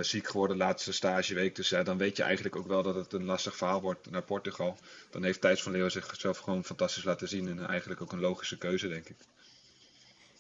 Ziek 0.02 0.28
geworden 0.28 0.58
laatste 0.58 0.94
stageweek. 0.94 1.56
Dus 1.56 1.70
dan 1.84 1.98
weet 1.98 2.18
je 2.18 2.24
eigenlijk 2.24 2.56
ook 2.56 2.68
wel 2.68 2.84
dat 2.84 2.96
het 2.96 3.14
een 3.14 3.26
lastig 3.26 3.56
verhaal 3.56 3.82
wordt 3.82 4.12
naar 4.12 4.24
Portugal. 4.24 4.78
Dan 5.10 5.24
heeft 5.24 5.42
Thijs 5.42 5.64
van 5.64 5.72
Leeuwen 5.72 5.92
zichzelf 5.92 6.38
gewoon 6.38 6.64
fantastisch 6.64 7.04
laten 7.04 7.28
zien. 7.28 7.48
En 7.48 7.68
eigenlijk 7.68 8.02
ook 8.02 8.12
een 8.12 8.20
logische 8.20 8.58
keuze, 8.58 8.88
denk 8.88 9.10
ik. 9.10 9.18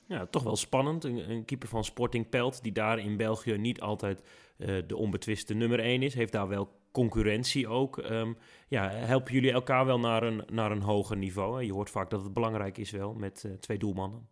Ja, 0.09 0.25
toch 0.25 0.43
wel 0.43 0.55
spannend. 0.55 1.03
Een, 1.03 1.45
keeper 1.45 1.67
van 1.67 1.83
Sporting 1.83 2.29
Pelt, 2.29 2.63
die 2.63 2.71
daar 2.71 2.99
in 2.99 3.17
België 3.17 3.57
niet 3.57 3.81
altijd 3.81 4.21
uh, 4.57 4.81
de 4.87 4.95
onbetwiste 4.95 5.53
nummer 5.53 5.79
1 5.79 6.01
is, 6.01 6.13
heeft 6.13 6.31
daar 6.31 6.47
wel 6.47 6.71
concurrentie 6.91 7.67
ook. 7.67 7.97
Um, 7.97 8.37
ja, 8.67 8.89
helpen 8.89 9.33
jullie 9.33 9.51
elkaar 9.51 9.85
wel 9.85 9.99
naar 9.99 10.23
een, 10.23 10.43
naar 10.51 10.71
een 10.71 10.81
hoger 10.81 11.17
niveau? 11.17 11.63
Je 11.63 11.73
hoort 11.73 11.89
vaak 11.89 12.09
dat 12.09 12.23
het 12.23 12.33
belangrijk 12.33 12.77
is 12.77 12.91
wel 12.91 13.13
met 13.13 13.43
uh, 13.45 13.51
twee 13.53 13.77
doelmannen. 13.77 14.27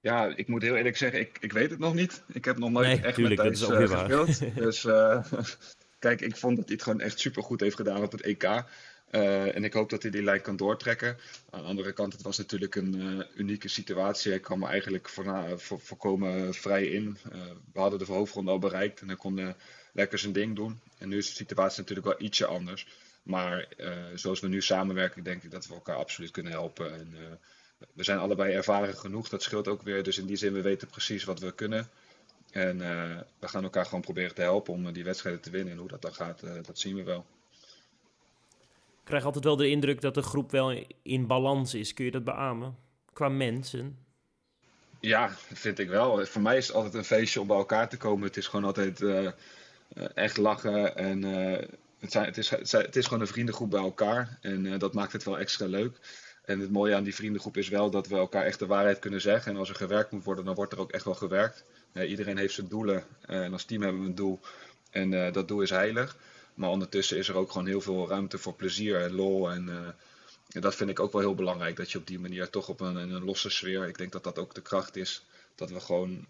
Ja, 0.00 0.32
ik 0.36 0.48
moet 0.48 0.62
heel 0.62 0.76
eerlijk 0.76 0.96
zeggen, 0.96 1.20
ik, 1.20 1.36
ik 1.40 1.52
weet 1.52 1.70
het 1.70 1.78
nog 1.78 1.94
niet. 1.94 2.22
Ik 2.32 2.44
heb 2.44 2.58
nog 2.58 2.70
nooit 2.70 2.86
nee, 2.86 3.00
echt 3.00 3.14
tuurlijk, 3.14 3.42
met 3.42 3.54
Thijs 3.54 3.70
uh, 3.70 3.88
gespeeld. 3.88 4.54
dus 4.64 4.86
kijk, 5.98 6.20
ik 6.20 6.36
vond 6.36 6.56
dat 6.56 6.64
hij 6.64 6.74
het 6.74 6.84
gewoon 6.84 7.00
echt 7.00 7.18
super 7.18 7.42
goed 7.42 7.60
heeft 7.60 7.76
gedaan 7.76 8.02
op 8.02 8.12
het 8.12 8.20
EK. 8.20 8.64
Uh, 9.10 9.56
en 9.56 9.64
ik 9.64 9.72
hoop 9.72 9.90
dat 9.90 10.02
hij 10.02 10.10
die 10.10 10.22
lijn 10.22 10.40
kan 10.40 10.56
doortrekken. 10.56 11.16
Aan 11.50 11.60
de 11.60 11.68
andere 11.68 11.92
kant, 11.92 12.12
het 12.12 12.22
was 12.22 12.38
natuurlijk 12.38 12.74
een 12.74 12.94
uh, 12.96 13.24
unieke 13.34 13.68
situatie. 13.68 14.30
Hij 14.30 14.40
kwam 14.40 14.64
eigenlijk 14.64 15.08
voor, 15.08 15.60
voor, 15.60 15.80
voorkomen 15.80 16.54
vrij 16.54 16.84
in. 16.86 17.18
Uh, 17.32 17.40
we 17.72 17.80
hadden 17.80 17.98
de 17.98 18.04
hoofdronde 18.04 18.50
al 18.50 18.58
bereikt 18.58 19.00
en 19.00 19.06
hij 19.06 19.16
kon 19.16 19.54
lekker 19.92 20.18
zijn 20.18 20.32
ding 20.32 20.56
doen. 20.56 20.80
En 20.98 21.08
nu 21.08 21.16
is 21.16 21.26
de 21.26 21.34
situatie 21.34 21.80
natuurlijk 21.80 22.06
wel 22.06 22.26
ietsje 22.26 22.46
anders. 22.46 22.86
Maar 23.22 23.68
zoals 24.14 24.40
we 24.40 24.48
nu 24.48 24.62
samenwerken, 24.62 25.22
denk 25.22 25.42
ik 25.42 25.50
dat 25.50 25.66
we 25.66 25.74
elkaar 25.74 25.96
absoluut 25.96 26.30
kunnen 26.30 26.52
helpen. 26.52 26.94
En, 26.94 27.38
we 27.92 28.04
zijn 28.04 28.18
allebei 28.18 28.52
ervaren 28.52 28.96
genoeg, 28.96 29.28
dat 29.28 29.42
scheelt 29.42 29.68
ook 29.68 29.82
weer. 29.82 30.02
Dus 30.02 30.18
in 30.18 30.26
die 30.26 30.36
zin, 30.36 30.52
we 30.52 30.60
weten 30.60 30.88
precies 30.88 31.24
wat 31.24 31.40
we 31.40 31.52
kunnen. 31.52 31.90
En 32.50 32.78
we 33.38 33.48
gaan 33.48 33.62
elkaar 33.62 33.84
gewoon 33.84 34.00
proberen 34.00 34.34
te 34.34 34.40
helpen 34.40 34.74
om 34.74 34.92
die 34.92 35.04
wedstrijden 35.04 35.40
te 35.40 35.50
winnen. 35.50 35.72
En 35.72 35.78
hoe 35.78 35.88
dat 35.88 36.02
dan 36.02 36.14
gaat, 36.14 36.40
dat 36.66 36.78
zien 36.78 36.96
we 36.96 37.02
wel 37.02 37.26
krijg 39.10 39.24
altijd 39.24 39.44
wel 39.44 39.56
de 39.56 39.68
indruk 39.68 40.00
dat 40.00 40.14
de 40.14 40.22
groep 40.22 40.50
wel 40.50 40.84
in 41.02 41.26
balans 41.26 41.74
is. 41.74 41.94
Kun 41.94 42.04
je 42.04 42.10
dat 42.10 42.24
beamen? 42.24 42.76
Qua 43.12 43.28
mensen? 43.28 43.98
Ja, 45.00 45.30
vind 45.52 45.78
ik 45.78 45.88
wel. 45.88 46.26
Voor 46.26 46.42
mij 46.42 46.56
is 46.56 46.66
het 46.66 46.76
altijd 46.76 46.94
een 46.94 47.04
feestje 47.04 47.40
om 47.40 47.46
bij 47.46 47.56
elkaar 47.56 47.88
te 47.88 47.96
komen. 47.96 48.26
Het 48.26 48.36
is 48.36 48.46
gewoon 48.46 48.64
altijd 48.64 49.00
uh, 49.00 49.30
echt 50.14 50.36
lachen. 50.36 50.96
En 50.96 51.22
het, 51.98 52.12
zijn, 52.12 52.24
het, 52.24 52.38
is, 52.38 52.50
het 52.70 52.96
is 52.96 53.04
gewoon 53.04 53.20
een 53.20 53.26
vriendengroep 53.26 53.70
bij 53.70 53.80
elkaar. 53.80 54.38
En 54.40 54.78
dat 54.78 54.94
maakt 54.94 55.12
het 55.12 55.24
wel 55.24 55.38
extra 55.38 55.66
leuk. 55.66 55.98
En 56.50 56.60
het 56.60 56.70
mooie 56.70 56.94
aan 56.94 57.02
die 57.02 57.14
vriendengroep 57.14 57.56
is 57.56 57.68
wel 57.68 57.90
dat 57.90 58.06
we 58.06 58.16
elkaar 58.16 58.44
echt 58.44 58.58
de 58.58 58.66
waarheid 58.66 58.98
kunnen 58.98 59.20
zeggen. 59.20 59.52
En 59.52 59.58
als 59.58 59.68
er 59.68 59.74
gewerkt 59.74 60.10
moet 60.10 60.24
worden, 60.24 60.44
dan 60.44 60.54
wordt 60.54 60.72
er 60.72 60.78
ook 60.80 60.92
echt 60.92 61.04
wel 61.04 61.14
gewerkt. 61.14 61.64
iedereen 61.94 62.36
heeft 62.36 62.54
zijn 62.54 62.68
doelen. 62.68 63.04
en 63.20 63.52
als 63.52 63.64
team 63.64 63.82
hebben 63.82 64.00
we 64.00 64.06
een 64.06 64.14
doel. 64.14 64.40
En 64.90 65.32
dat 65.32 65.48
doel 65.48 65.60
is 65.60 65.70
heilig. 65.70 66.16
Maar 66.54 66.70
ondertussen 66.70 67.16
is 67.16 67.28
er 67.28 67.34
ook 67.34 67.50
gewoon 67.50 67.66
heel 67.66 67.80
veel 67.80 68.08
ruimte 68.08 68.38
voor 68.38 68.54
plezier 68.54 69.00
en 69.00 69.12
lol. 69.12 69.50
En 69.50 69.68
uh, 69.68 70.62
dat 70.62 70.74
vind 70.74 70.90
ik 70.90 71.00
ook 71.00 71.12
wel 71.12 71.20
heel 71.20 71.34
belangrijk. 71.34 71.76
Dat 71.76 71.92
je 71.92 71.98
op 71.98 72.06
die 72.06 72.20
manier 72.20 72.50
toch 72.50 72.68
op 72.68 72.80
een, 72.80 72.96
een 72.96 73.24
losse 73.24 73.50
sfeer. 73.50 73.88
Ik 73.88 73.98
denk 73.98 74.12
dat 74.12 74.24
dat 74.24 74.38
ook 74.38 74.54
de 74.54 74.62
kracht 74.62 74.96
is. 74.96 75.24
Dat 75.54 75.70
we 75.70 75.80
gewoon 75.80 76.26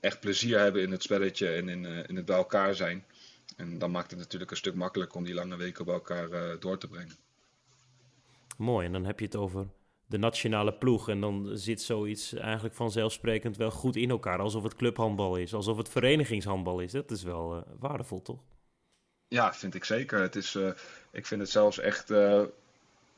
echt 0.00 0.20
plezier 0.20 0.58
hebben 0.58 0.82
in 0.82 0.90
het 0.90 1.02
spelletje 1.02 1.48
en 1.48 1.68
in, 1.68 1.84
in 1.84 2.16
het 2.16 2.24
bij 2.24 2.36
elkaar 2.36 2.74
zijn. 2.74 3.04
En 3.56 3.78
dan 3.78 3.90
maakt 3.90 4.10
het 4.10 4.18
natuurlijk 4.18 4.50
een 4.50 4.56
stuk 4.56 4.74
makkelijker 4.74 5.16
om 5.16 5.24
die 5.24 5.34
lange 5.34 5.56
weken 5.56 5.84
bij 5.84 5.94
elkaar 5.94 6.58
door 6.58 6.78
te 6.78 6.88
brengen. 6.88 7.27
Mooi, 8.58 8.86
en 8.86 8.92
dan 8.92 9.04
heb 9.04 9.18
je 9.18 9.24
het 9.24 9.36
over 9.36 9.66
de 10.06 10.18
nationale 10.18 10.74
ploeg. 10.74 11.08
En 11.08 11.20
dan 11.20 11.50
zit 11.52 11.82
zoiets 11.82 12.34
eigenlijk 12.34 12.74
vanzelfsprekend 12.74 13.56
wel 13.56 13.70
goed 13.70 13.96
in 13.96 14.10
elkaar. 14.10 14.38
Alsof 14.38 14.62
het 14.62 14.74
clubhandbal 14.74 15.36
is, 15.36 15.54
alsof 15.54 15.76
het 15.76 15.88
verenigingshandbal 15.88 16.80
is. 16.80 16.92
Dat 16.92 17.10
is 17.10 17.22
wel 17.22 17.64
waardevol, 17.78 18.22
toch? 18.22 18.40
Ja, 19.28 19.54
vind 19.54 19.74
ik 19.74 19.84
zeker. 19.84 20.20
Het 20.20 20.36
is, 20.36 20.54
uh, 20.54 20.70
ik 21.12 21.26
vind 21.26 21.40
het 21.40 21.50
zelfs 21.50 21.78
echt 21.78 22.10
uh, 22.10 22.42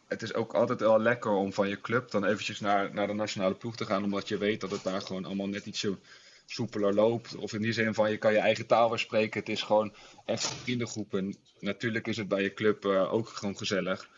het 0.09 0.23
is 0.23 0.35
ook 0.35 0.55
altijd 0.55 0.81
wel 0.81 1.01
lekker 1.01 1.31
om 1.31 1.53
van 1.53 1.69
je 1.69 1.81
club 1.81 2.11
dan 2.11 2.25
eventjes 2.25 2.61
naar, 2.61 2.95
naar 2.95 3.07
de 3.07 3.13
nationale 3.13 3.55
ploeg 3.55 3.77
te 3.77 3.85
gaan. 3.85 4.05
Omdat 4.05 4.29
je 4.29 4.39
weet 4.39 4.61
dat 4.61 4.71
het 4.71 4.83
daar 4.83 5.01
gewoon 5.01 5.25
allemaal 5.25 5.49
net 5.49 5.67
ietsje 5.67 5.99
soepeler 6.47 6.95
loopt. 6.95 7.37
Of 7.37 7.53
in 7.53 7.63
die 7.63 7.73
zin 7.73 7.95
van 7.95 8.11
je 8.11 8.17
kan 8.17 8.33
je 8.33 8.39
eigen 8.39 8.67
taal 8.67 8.89
weer 8.89 8.99
spreken. 8.99 9.41
Het 9.41 9.49
is 9.49 9.63
gewoon 9.63 9.95
echt 10.25 10.47
vriendengroep. 10.47 11.15
En 11.15 11.37
natuurlijk 11.61 12.07
is 12.07 12.17
het 12.17 12.29
bij 12.29 12.43
je 12.43 12.55
club 12.55 12.85
ook 12.85 13.29
gewoon 13.29 13.57
gezellig. 13.57 14.09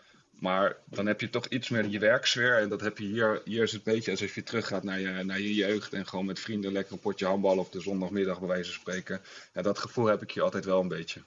Maar 0.43 0.77
dan 0.85 1.07
heb 1.07 1.21
je 1.21 1.31
toch 1.31 1.47
iets 1.47 1.69
meer 1.69 1.87
je 1.87 1.99
werksfeer. 1.99 2.59
En 2.59 2.69
dat 2.69 2.81
heb 2.81 2.99
je 2.99 3.05
hier. 3.05 3.43
Hier 3.45 3.63
is 3.63 3.73
het 3.73 3.87
een 3.87 3.93
beetje 3.93 4.11
alsof 4.11 4.35
je 4.35 4.43
teruggaat 4.43 4.83
naar 4.83 5.01
je, 5.01 5.09
naar 5.09 5.41
je 5.41 5.55
jeugd. 5.55 5.93
En 5.93 6.07
gewoon 6.07 6.25
met 6.25 6.41
vrienden 6.41 6.73
lekker 6.73 6.93
een 6.93 6.99
potje 6.99 7.27
handbal 7.27 7.59
op 7.59 7.73
de 7.73 7.81
zondagmiddag 7.81 8.39
bij 8.39 8.49
wijze 8.49 8.73
van 8.73 8.81
spreken. 8.81 9.21
Ja, 9.55 9.63
dat 9.63 9.79
gevoel 9.79 10.07
heb 10.07 10.23
ik 10.23 10.31
hier 10.31 10.43
altijd 10.43 10.65
wel 10.65 10.81
een 10.81 10.89
beetje. 10.89 11.21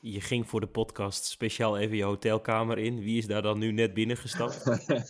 Je 0.00 0.20
ging 0.20 0.48
voor 0.48 0.60
de 0.60 0.66
podcast 0.66 1.24
speciaal 1.24 1.78
even 1.78 1.96
je 1.96 2.04
hotelkamer 2.04 2.78
in. 2.78 3.00
Wie 3.00 3.18
is 3.18 3.26
daar 3.26 3.42
dan 3.42 3.58
nu 3.58 3.72
net 3.72 3.94
binnengestapt? 3.94 4.62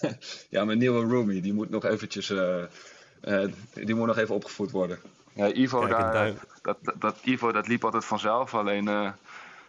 ja, 0.50 0.64
mijn 0.64 0.78
nieuwe 0.78 1.04
roomie. 1.04 1.40
Die 1.40 1.52
moet 1.52 1.71
nog 1.71 1.85
eventjes... 1.85 2.30
Uh, 2.30 2.64
uh, 3.25 3.44
die 3.75 3.94
moet 3.94 4.06
nog 4.06 4.18
even 4.18 4.35
opgevoed 4.35 4.71
worden. 4.71 4.99
Ja, 5.35 5.54
Ivo, 5.54 5.87
daar, 5.87 6.35
dat, 6.62 6.78
dat, 6.99 7.18
Ivo 7.25 7.52
dat 7.52 7.68
liep 7.68 7.85
altijd 7.85 8.04
vanzelf. 8.04 8.54
Alleen 8.54 8.85
uh, 8.85 9.12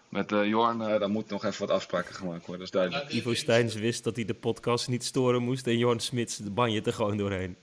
met 0.09 0.31
uh, 0.31 0.45
Jorn, 0.45 0.81
uh, 0.81 0.99
daar 0.99 1.09
moet 1.09 1.29
nog 1.29 1.45
even 1.45 1.67
wat 1.67 1.75
afspraken 1.75 2.15
gemaakt 2.15 2.45
worden, 2.45 2.65
dat 2.65 2.65
is 2.65 2.71
duidelijk. 2.71 3.11
Ivo 3.11 3.33
Steins 3.33 3.73
wist 3.73 4.03
dat 4.03 4.15
hij 4.15 4.25
de 4.25 4.33
podcast 4.33 4.87
niet 4.87 5.03
storen 5.03 5.41
moest 5.41 5.67
en 5.67 5.77
Jorn 5.77 5.99
Smits 5.99 6.37
de 6.37 6.51
banje 6.51 6.81
er 6.81 6.93
gewoon 6.93 7.17
doorheen. 7.17 7.55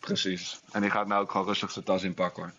Precies. 0.00 0.60
En 0.72 0.80
die 0.80 0.90
gaat 0.90 1.06
nou 1.06 1.22
ook 1.22 1.30
gewoon 1.30 1.46
rustig 1.46 1.70
zijn 1.70 1.84
tas 1.84 2.02
inpakken 2.02 2.42
hoor. 2.42 2.52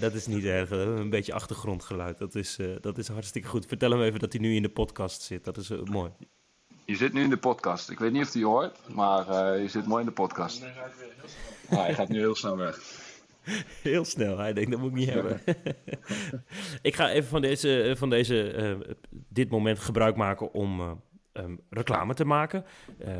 Dat 0.00 0.14
is 0.14 0.26
niet 0.26 0.44
erg, 0.44 0.70
een 0.70 1.10
beetje 1.10 1.32
achtergrondgeluid. 1.32 2.18
Dat 2.18 2.34
is, 2.34 2.58
uh, 2.58 2.76
dat 2.80 2.98
is 2.98 3.08
hartstikke 3.08 3.48
goed. 3.48 3.66
Vertel 3.66 3.90
hem 3.90 4.02
even 4.02 4.20
dat 4.20 4.32
hij 4.32 4.40
nu 4.40 4.54
in 4.54 4.62
de 4.62 4.68
podcast 4.68 5.22
zit. 5.22 5.44
Dat 5.44 5.56
is 5.56 5.70
uh, 5.70 5.82
mooi. 5.82 6.10
Je 6.84 6.96
zit 6.96 7.12
nu 7.12 7.22
in 7.22 7.30
de 7.30 7.36
podcast. 7.36 7.90
Ik 7.90 7.98
weet 7.98 8.12
niet 8.12 8.22
of 8.22 8.32
hij 8.32 8.40
je 8.40 8.46
hoort, 8.46 8.78
maar 8.88 9.28
uh, 9.28 9.62
je 9.62 9.68
zit 9.68 9.86
mooi 9.86 10.00
in 10.00 10.06
de 10.06 10.14
podcast. 10.14 10.60
Nee, 10.60 10.70
ah, 11.70 11.84
hij 11.84 11.94
gaat 11.94 12.08
nu 12.08 12.18
heel 12.18 12.34
snel 12.34 12.56
weg. 12.56 12.80
Heel 13.82 14.04
snel. 14.04 14.38
Hij 14.38 14.52
denkt, 14.52 14.70
dat 14.70 14.80
moet 14.80 14.90
ik 14.90 14.96
niet 14.96 15.10
hebben. 15.10 15.40
ik 16.82 16.94
ga 16.94 17.10
even 17.10 17.28
van, 17.28 17.40
deze, 17.40 17.94
van 17.96 18.10
deze, 18.10 18.76
dit 19.28 19.50
moment 19.50 19.78
gebruik 19.78 20.16
maken 20.16 20.52
om 20.52 20.80
um, 21.32 21.60
reclame 21.70 22.14
te 22.14 22.24
maken. 22.24 22.64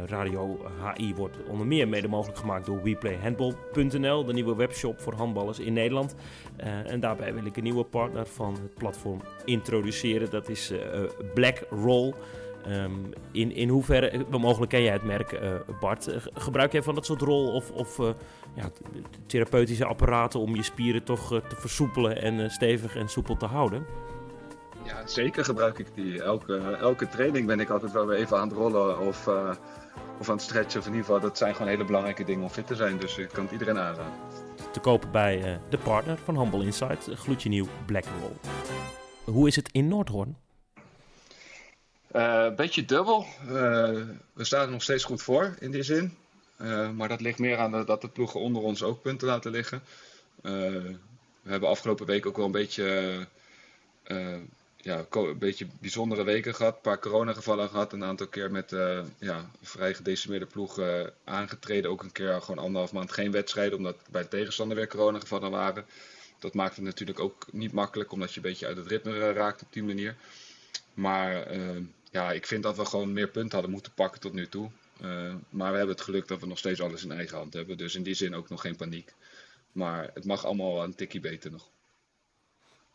Radio 0.06 0.66
HI 0.94 1.14
wordt 1.14 1.36
onder 1.48 1.66
meer 1.66 1.88
mede 1.88 2.08
mogelijk 2.08 2.38
gemaakt 2.38 2.66
door 2.66 2.82
WePlayHandball.nl, 2.82 4.24
de 4.24 4.32
nieuwe 4.32 4.56
webshop 4.56 5.00
voor 5.00 5.14
handballers 5.14 5.58
in 5.58 5.72
Nederland. 5.72 6.14
En 6.56 7.00
daarbij 7.00 7.34
wil 7.34 7.46
ik 7.46 7.56
een 7.56 7.62
nieuwe 7.62 7.84
partner 7.84 8.26
van 8.26 8.52
het 8.52 8.74
platform 8.74 9.22
introduceren. 9.44 10.30
Dat 10.30 10.48
is 10.48 10.72
Black 11.34 11.64
Roll. 11.70 12.14
Um, 12.68 13.10
in, 13.32 13.54
in 13.54 13.68
hoeverre, 13.68 14.24
mogelijk 14.30 14.70
ken 14.70 14.82
jij 14.82 14.92
het 14.92 15.02
merk 15.02 15.40
Bart, 15.80 16.08
gebruik 16.34 16.72
jij 16.72 16.82
van 16.82 16.94
dat 16.94 17.06
soort 17.06 17.20
rol 17.20 17.52
of, 17.52 17.70
of 17.70 17.98
ja, 18.54 18.70
therapeutische 19.26 19.84
apparaten 19.84 20.40
om 20.40 20.54
je 20.54 20.62
spieren 20.62 21.04
toch 21.04 21.28
te 21.28 21.56
versoepelen 21.56 22.22
en 22.22 22.50
stevig 22.50 22.96
en 22.96 23.08
soepel 23.08 23.36
te 23.36 23.46
houden? 23.46 23.86
Ja, 24.84 25.06
zeker 25.06 25.44
gebruik 25.44 25.78
ik 25.78 25.86
die. 25.94 26.22
Elke, 26.22 26.56
elke 26.80 27.08
training 27.08 27.46
ben 27.46 27.60
ik 27.60 27.70
altijd 27.70 27.92
wel 27.92 28.06
weer 28.06 28.18
even 28.18 28.38
aan 28.38 28.48
het 28.48 28.56
rollen 28.56 28.98
of, 28.98 29.28
of 30.18 30.28
aan 30.28 30.36
het 30.36 30.42
stretchen. 30.42 30.80
Of 30.80 30.86
in 30.86 30.92
ieder 30.92 31.06
geval, 31.06 31.20
dat 31.20 31.38
zijn 31.38 31.54
gewoon 31.54 31.70
hele 31.70 31.84
belangrijke 31.84 32.24
dingen 32.24 32.42
om 32.42 32.50
fit 32.50 32.66
te 32.66 32.74
zijn. 32.74 32.98
Dus 32.98 33.18
ik 33.18 33.28
kan 33.28 33.42
het 33.42 33.52
iedereen 33.52 33.78
aanraden. 33.78 34.12
Te 34.70 34.80
kopen 34.80 35.10
bij 35.10 35.60
de 35.68 35.78
partner 35.78 36.18
van 36.24 36.38
Humble 36.38 36.64
Insight, 36.64 37.08
gloedje 37.14 37.48
nieuw 37.48 37.66
Black 37.86 38.04
Roll. 38.20 38.36
Hoe 39.34 39.48
is 39.48 39.56
het 39.56 39.68
in 39.72 39.88
Noordhoorn? 39.88 40.36
Een 42.12 42.50
uh, 42.50 42.56
beetje 42.56 42.84
dubbel. 42.84 43.26
we 44.32 44.44
staan 44.44 44.64
er 44.64 44.70
nog 44.70 44.82
steeds 44.82 45.04
goed 45.04 45.22
voor 45.22 45.56
in 45.58 45.70
die 45.70 45.82
zin. 45.82 46.16
maar 46.94 47.08
dat 47.08 47.20
ligt 47.20 47.38
meer 47.38 47.58
aan 47.58 47.84
dat 47.84 48.00
de 48.00 48.08
ploegen 48.08 48.40
onder 48.40 48.62
ons 48.62 48.82
ook 48.82 49.02
punten 49.02 49.28
laten 49.28 49.50
liggen. 49.50 49.82
we 50.42 50.98
hebben 51.42 51.68
afgelopen 51.68 52.06
week 52.06 52.26
ook 52.26 52.36
wel 52.36 52.46
een 52.46 52.52
beetje 52.52 53.26
ja, 54.76 55.06
een 55.10 55.38
beetje 55.38 55.66
bijzondere 55.80 56.24
weken 56.24 56.54
gehad. 56.54 56.74
Een 56.74 56.80
paar 56.80 56.98
coronagevallen 56.98 57.68
gehad. 57.68 57.92
Een 57.92 58.04
aantal 58.04 58.26
keer 58.26 58.50
met 58.50 58.70
ja, 59.18 59.50
vrij 59.62 59.94
gedecimeerde 59.94 60.46
ploeg 60.46 60.78
uh, 60.78 61.00
aangetreden. 61.24 61.90
Ook 61.90 62.02
een 62.02 62.12
keer 62.12 62.42
gewoon 62.42 62.64
anderhalf 62.64 62.92
maand 62.92 63.12
geen 63.12 63.30
wedstrijden. 63.30 63.78
Omdat 63.78 63.96
bij 64.10 64.22
de 64.22 64.28
tegenstander 64.28 64.76
weer 64.76 64.88
coronagevallen 64.88 65.50
waren. 65.50 65.84
Dat 66.38 66.54
maakt 66.54 66.76
het 66.76 66.84
natuurlijk 66.84 67.20
ook 67.20 67.46
niet 67.52 67.72
makkelijk. 67.72 68.12
Omdat 68.12 68.30
je 68.30 68.36
een 68.36 68.42
beetje 68.42 68.66
uit 68.66 68.76
het 68.76 68.86
ritme 68.86 69.20
eh, 69.20 69.34
raakt 69.34 69.62
op 69.62 69.72
die 69.72 69.82
manier. 69.82 70.16
Maar 70.94 71.46
ja, 72.12 72.32
ik 72.32 72.46
vind 72.46 72.62
dat 72.62 72.76
we 72.76 72.84
gewoon 72.84 73.12
meer 73.12 73.28
punten 73.28 73.52
hadden 73.52 73.70
moeten 73.70 73.92
pakken 73.94 74.20
tot 74.20 74.32
nu 74.32 74.48
toe. 74.48 74.70
maar 75.48 75.70
we 75.70 75.76
hebben 75.76 75.94
het 75.94 76.00
geluk 76.00 76.28
dat 76.28 76.40
we 76.40 76.46
nog 76.46 76.58
steeds 76.58 76.80
alles 76.80 77.04
in 77.04 77.12
eigen 77.12 77.36
hand 77.36 77.54
hebben. 77.54 77.76
Dus 77.76 77.94
in 77.94 78.02
die 78.02 78.14
zin 78.14 78.34
ook 78.34 78.48
nog 78.48 78.60
geen 78.60 78.76
paniek. 78.76 79.14
Maar 79.72 80.10
het 80.14 80.24
mag 80.24 80.44
allemaal 80.44 80.84
een 80.84 80.94
tikkie 80.94 81.20
beter 81.20 81.50
nog 81.50 81.70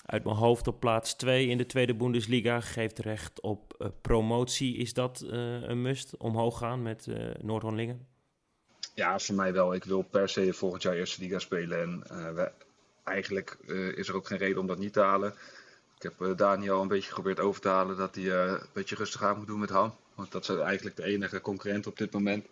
uit 0.07 0.23
mijn 0.23 0.35
hoofd 0.35 0.67
op 0.67 0.79
plaats 0.79 1.15
2 1.15 1.47
in 1.47 1.57
de 1.57 1.65
tweede 1.65 1.95
Bundesliga. 1.95 2.61
Geeft 2.61 2.99
recht 2.99 3.41
op 3.41 3.75
uh, 3.79 3.87
promotie. 4.01 4.77
Is 4.77 4.93
dat 4.93 5.23
uh, 5.25 5.31
een 5.61 5.81
must? 5.81 6.17
Omhoog 6.17 6.57
gaan 6.57 6.81
met 6.81 7.05
uh, 7.09 7.29
Noord-Honlingen? 7.41 8.07
Ja, 8.93 9.19
voor 9.19 9.35
mij 9.35 9.53
wel. 9.53 9.73
Ik 9.73 9.83
wil 9.83 10.01
per 10.01 10.29
se 10.29 10.53
volgend 10.53 10.81
jaar 10.81 10.95
Eerste 10.95 11.21
Liga 11.21 11.39
spelen. 11.39 11.79
En 11.79 12.03
we, 12.35 12.51
eigenlijk 13.03 13.57
is 13.95 14.07
er 14.07 14.15
ook 14.15 14.27
geen 14.27 14.37
reden 14.37 14.59
om 14.59 14.67
dat 14.67 14.79
niet 14.79 14.93
te 14.93 14.99
halen. 14.99 15.33
Ik 15.99 16.11
heb 16.17 16.37
Daniel 16.37 16.81
een 16.81 16.87
beetje 16.87 17.07
geprobeerd 17.07 17.39
over 17.39 17.61
te 17.61 17.67
halen 17.67 17.97
dat 17.97 18.15
hij 18.15 18.31
een 18.31 18.59
beetje 18.73 18.95
rustig 18.95 19.23
aan 19.23 19.37
moet 19.37 19.47
doen 19.47 19.59
met 19.59 19.69
Ham. 19.69 19.95
Want 20.15 20.31
dat 20.31 20.49
is 20.49 20.55
eigenlijk 20.55 20.95
de 20.95 21.03
enige 21.03 21.41
concurrent 21.41 21.87
op 21.87 21.97
dit 21.97 22.11
moment. 22.11 22.45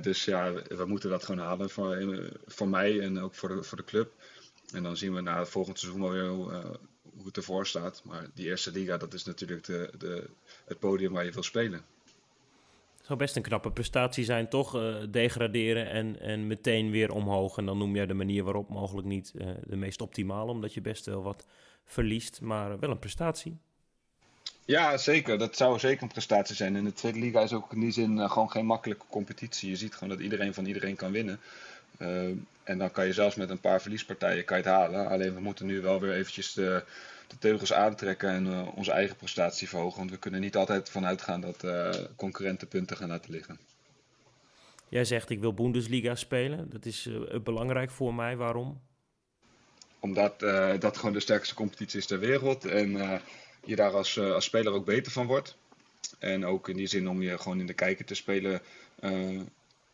dus 0.00 0.24
ja, 0.24 0.52
we 0.52 0.84
moeten 0.86 1.10
dat 1.10 1.24
gewoon 1.24 1.44
halen 1.44 1.70
voor, 2.46 2.68
mij 2.68 3.00
en 3.00 3.20
ook 3.20 3.34
voor 3.34 3.48
de, 3.48 3.62
voor 3.62 3.76
de 3.76 3.84
club. 3.84 4.12
En 4.72 4.82
dan 4.82 4.96
zien 4.96 5.14
we 5.14 5.20
na 5.20 5.38
het 5.38 5.48
volgende 5.48 5.78
seizoen 5.78 6.00
wel 6.00 6.10
weer 6.10 6.28
hoe, 6.28 6.50
hoe 7.02 7.26
het 7.26 7.36
ervoor 7.36 7.66
staat. 7.66 8.02
Maar 8.04 8.26
die 8.34 8.46
eerste 8.46 8.72
liga, 8.72 8.96
dat 8.96 9.14
is 9.14 9.24
natuurlijk 9.24 9.64
de, 9.64 9.90
de, 9.98 10.30
het 10.64 10.78
podium 10.78 11.12
waar 11.12 11.24
je 11.24 11.32
wil 11.32 11.42
spelen. 11.42 11.84
Het 12.96 13.06
zou 13.06 13.18
best 13.18 13.36
een 13.36 13.42
knappe 13.42 13.70
prestatie 13.70 14.24
zijn, 14.24 14.48
toch? 14.48 14.98
Degraderen 15.10 15.90
en, 15.90 16.20
en 16.20 16.46
meteen 16.46 16.90
weer 16.90 17.10
omhoog. 17.10 17.56
En 17.56 17.66
dan 17.66 17.78
noem 17.78 17.94
jij 17.94 18.06
de 18.06 18.14
manier 18.14 18.44
waarop 18.44 18.68
mogelijk 18.68 19.06
niet 19.06 19.32
de 19.64 19.76
meest 19.76 20.00
optimale, 20.00 20.50
omdat 20.50 20.74
je 20.74 20.80
best 20.80 21.06
wel 21.06 21.22
wat 21.22 21.46
verliest. 21.88 22.40
Maar 22.40 22.78
wel 22.78 22.90
een 22.90 22.98
prestatie. 22.98 23.58
Ja, 24.64 24.96
zeker. 24.96 25.38
Dat 25.38 25.56
zou 25.56 25.78
zeker 25.78 26.02
een 26.02 26.08
prestatie 26.08 26.54
zijn. 26.54 26.76
En 26.76 26.84
de 26.84 26.92
tweede 26.92 27.18
liga 27.18 27.40
is 27.40 27.52
ook 27.52 27.72
in 27.72 27.80
die 27.80 27.90
zin 27.90 28.30
gewoon 28.30 28.50
geen 28.50 28.66
makkelijke 28.66 29.04
competitie. 29.08 29.70
Je 29.70 29.76
ziet 29.76 29.94
gewoon 29.94 30.08
dat 30.08 30.20
iedereen 30.20 30.54
van 30.54 30.66
iedereen 30.66 30.96
kan 30.96 31.12
winnen. 31.12 31.40
Uh, 31.98 32.28
en 32.62 32.78
dan 32.78 32.90
kan 32.90 33.06
je 33.06 33.12
zelfs 33.12 33.34
met 33.34 33.50
een 33.50 33.60
paar 33.60 33.80
verliespartijen 33.80 34.44
kan 34.44 34.56
je 34.56 34.62
het 34.62 34.72
halen. 34.72 35.08
Alleen 35.08 35.34
we 35.34 35.40
moeten 35.40 35.66
nu 35.66 35.80
wel 35.80 36.00
weer 36.00 36.12
eventjes 36.12 36.52
de, 36.52 36.84
de 37.26 37.38
teugels 37.38 37.72
aantrekken 37.72 38.30
en 38.30 38.46
uh, 38.46 38.76
onze 38.76 38.92
eigen 38.92 39.16
prestatie 39.16 39.68
verhogen. 39.68 39.98
Want 39.98 40.10
we 40.10 40.16
kunnen 40.16 40.40
niet 40.40 40.56
altijd 40.56 40.90
vanuit 40.90 41.22
gaan 41.22 41.40
dat 41.40 41.64
uh, 41.64 41.90
concurrenten 42.16 42.68
punten 42.68 42.96
gaan 42.96 43.08
laten 43.08 43.30
liggen. 43.30 43.58
Jij 44.88 45.04
zegt 45.04 45.30
ik 45.30 45.40
wil 45.40 45.54
Bundesliga 45.54 46.14
spelen. 46.14 46.70
Dat 46.70 46.84
is 46.84 47.08
belangrijk 47.42 47.90
voor 47.90 48.14
mij. 48.14 48.36
Waarom? 48.36 48.80
Omdat 50.00 50.40
dat 50.80 50.96
gewoon 50.96 51.12
de 51.12 51.20
sterkste 51.20 51.54
competitie 51.54 51.98
is 51.98 52.06
ter 52.06 52.18
wereld. 52.18 52.64
En 52.64 53.20
je 53.64 53.76
daar 53.76 53.92
als, 53.92 54.18
als 54.18 54.44
speler 54.44 54.72
ook 54.72 54.84
beter 54.84 55.12
van 55.12 55.26
wordt. 55.26 55.56
En 56.18 56.46
ook 56.46 56.68
in 56.68 56.76
die 56.76 56.86
zin 56.86 57.08
om 57.08 57.22
je 57.22 57.38
gewoon 57.38 57.60
in 57.60 57.66
de 57.66 57.74
kijker 57.74 58.04
te 58.04 58.14
spelen 58.14 58.60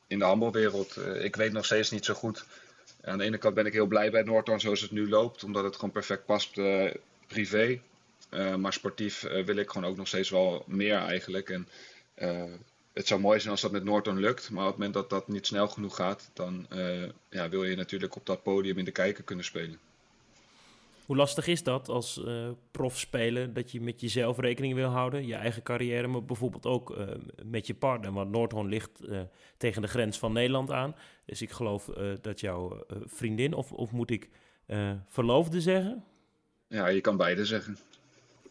in 0.07 0.19
de 0.19 0.25
handbalwereld. 0.25 0.97
Ik 1.23 1.37
weet 1.37 1.53
nog 1.53 1.65
steeds 1.65 1.91
niet 1.91 2.05
zo 2.05 2.15
goed. 2.15 2.45
Aan 3.03 3.19
de 3.19 3.25
ene 3.25 3.39
kant 3.39 3.55
ben 3.55 3.67
ik 3.67 3.73
heel 3.73 3.87
blij 3.87 4.11
bij 4.11 4.23
Noordhoorn 4.23 4.61
zoals 4.61 4.81
het 4.81 4.91
nu 4.91 5.09
loopt, 5.09 5.45
omdat 5.45 5.65
het 5.65 5.75
gewoon 5.75 5.91
perfect 5.91 6.25
past 6.25 6.61
privé. 7.27 7.81
Maar 8.59 8.73
sportief 8.73 9.21
wil 9.21 9.57
ik 9.57 9.71
gewoon 9.71 9.91
ook 9.91 9.97
nog 9.97 10.09
steeds 10.09 10.31
wel 10.31 10.65
meer 10.67 10.97
eigenlijk. 10.97 11.51
En 11.51 11.69
het 12.93 13.07
zou 13.07 13.21
mooi 13.21 13.39
zijn 13.39 13.51
als 13.51 13.61
dat 13.61 13.73
met 13.73 13.85
Noordhoorn 13.85 14.21
lukt, 14.21 14.51
maar 14.51 14.63
op 14.63 14.69
het 14.69 14.77
moment 14.77 14.95
dat 14.95 15.11
dat 15.11 15.29
niet 15.29 15.47
snel 15.47 15.69
genoeg 15.69 15.97
gaat, 15.97 16.31
dan 16.33 16.67
ja, 17.29 17.49
wil 17.49 17.65
je 17.65 17.77
natuurlijk 17.77 18.17
op 18.17 18.27
dat 18.27 18.43
podium 18.43 18.79
in 18.79 18.85
de 18.85 18.91
kijker 18.91 19.25
kunnen 19.25 19.45
spelen. 19.45 19.79
Hoe 21.05 21.17
lastig 21.17 21.47
is 21.47 21.63
dat 21.63 21.89
als 21.89 22.19
uh, 22.19 22.49
profspeler 22.71 23.53
dat 23.53 23.73
je 23.73 23.81
met 23.81 24.01
jezelf 24.01 24.39
rekening 24.39 24.75
wil 24.75 24.89
houden, 24.89 25.27
je 25.27 25.35
eigen 25.35 25.63
carrière, 25.63 26.07
maar 26.07 26.25
bijvoorbeeld 26.25 26.67
ook 26.67 26.97
uh, 26.97 27.09
met 27.45 27.67
je 27.67 27.75
partner? 27.75 28.13
Want 28.13 28.31
Noordhoorn 28.31 28.69
ligt 28.69 28.91
uh, 29.03 29.21
tegen 29.57 29.83
de 29.83 29.89
grens 29.89 30.19
van 30.19 30.33
Nederland 30.33 30.71
aan. 30.71 30.97
Dus 31.25 31.43
ik 31.43 31.51
geloof 31.51 31.85
dat 32.21 32.41
jouw 32.41 32.85
vriendin, 33.05 33.55
of, 33.55 33.73
of 33.73 33.91
moet 33.91 34.11
ik 34.11 34.29
verloofde 35.09 35.61
zeggen? 35.61 36.05
Ja, 36.69 36.87
je 36.87 37.01
kan 37.01 37.17
beide 37.17 37.45
zeggen. 37.45 37.79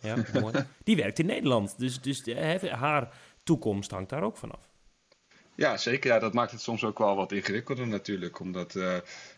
Ja, 0.01 0.15
mooi. 0.41 0.53
Die 0.83 0.95
werkt 0.95 1.19
in 1.19 1.25
Nederland, 1.25 1.79
dus, 1.79 2.01
dus 2.01 2.33
haar 2.69 3.13
toekomst 3.43 3.91
hangt 3.91 4.09
daar 4.09 4.23
ook 4.23 4.37
vanaf. 4.37 4.69
Ja, 5.55 5.77
zeker. 5.77 6.11
Ja, 6.11 6.19
dat 6.19 6.33
maakt 6.33 6.51
het 6.51 6.61
soms 6.61 6.83
ook 6.83 6.97
wel 6.97 7.15
wat 7.15 7.31
ingewikkelder 7.31 7.87
natuurlijk. 7.87 8.39
Omdat 8.39 8.73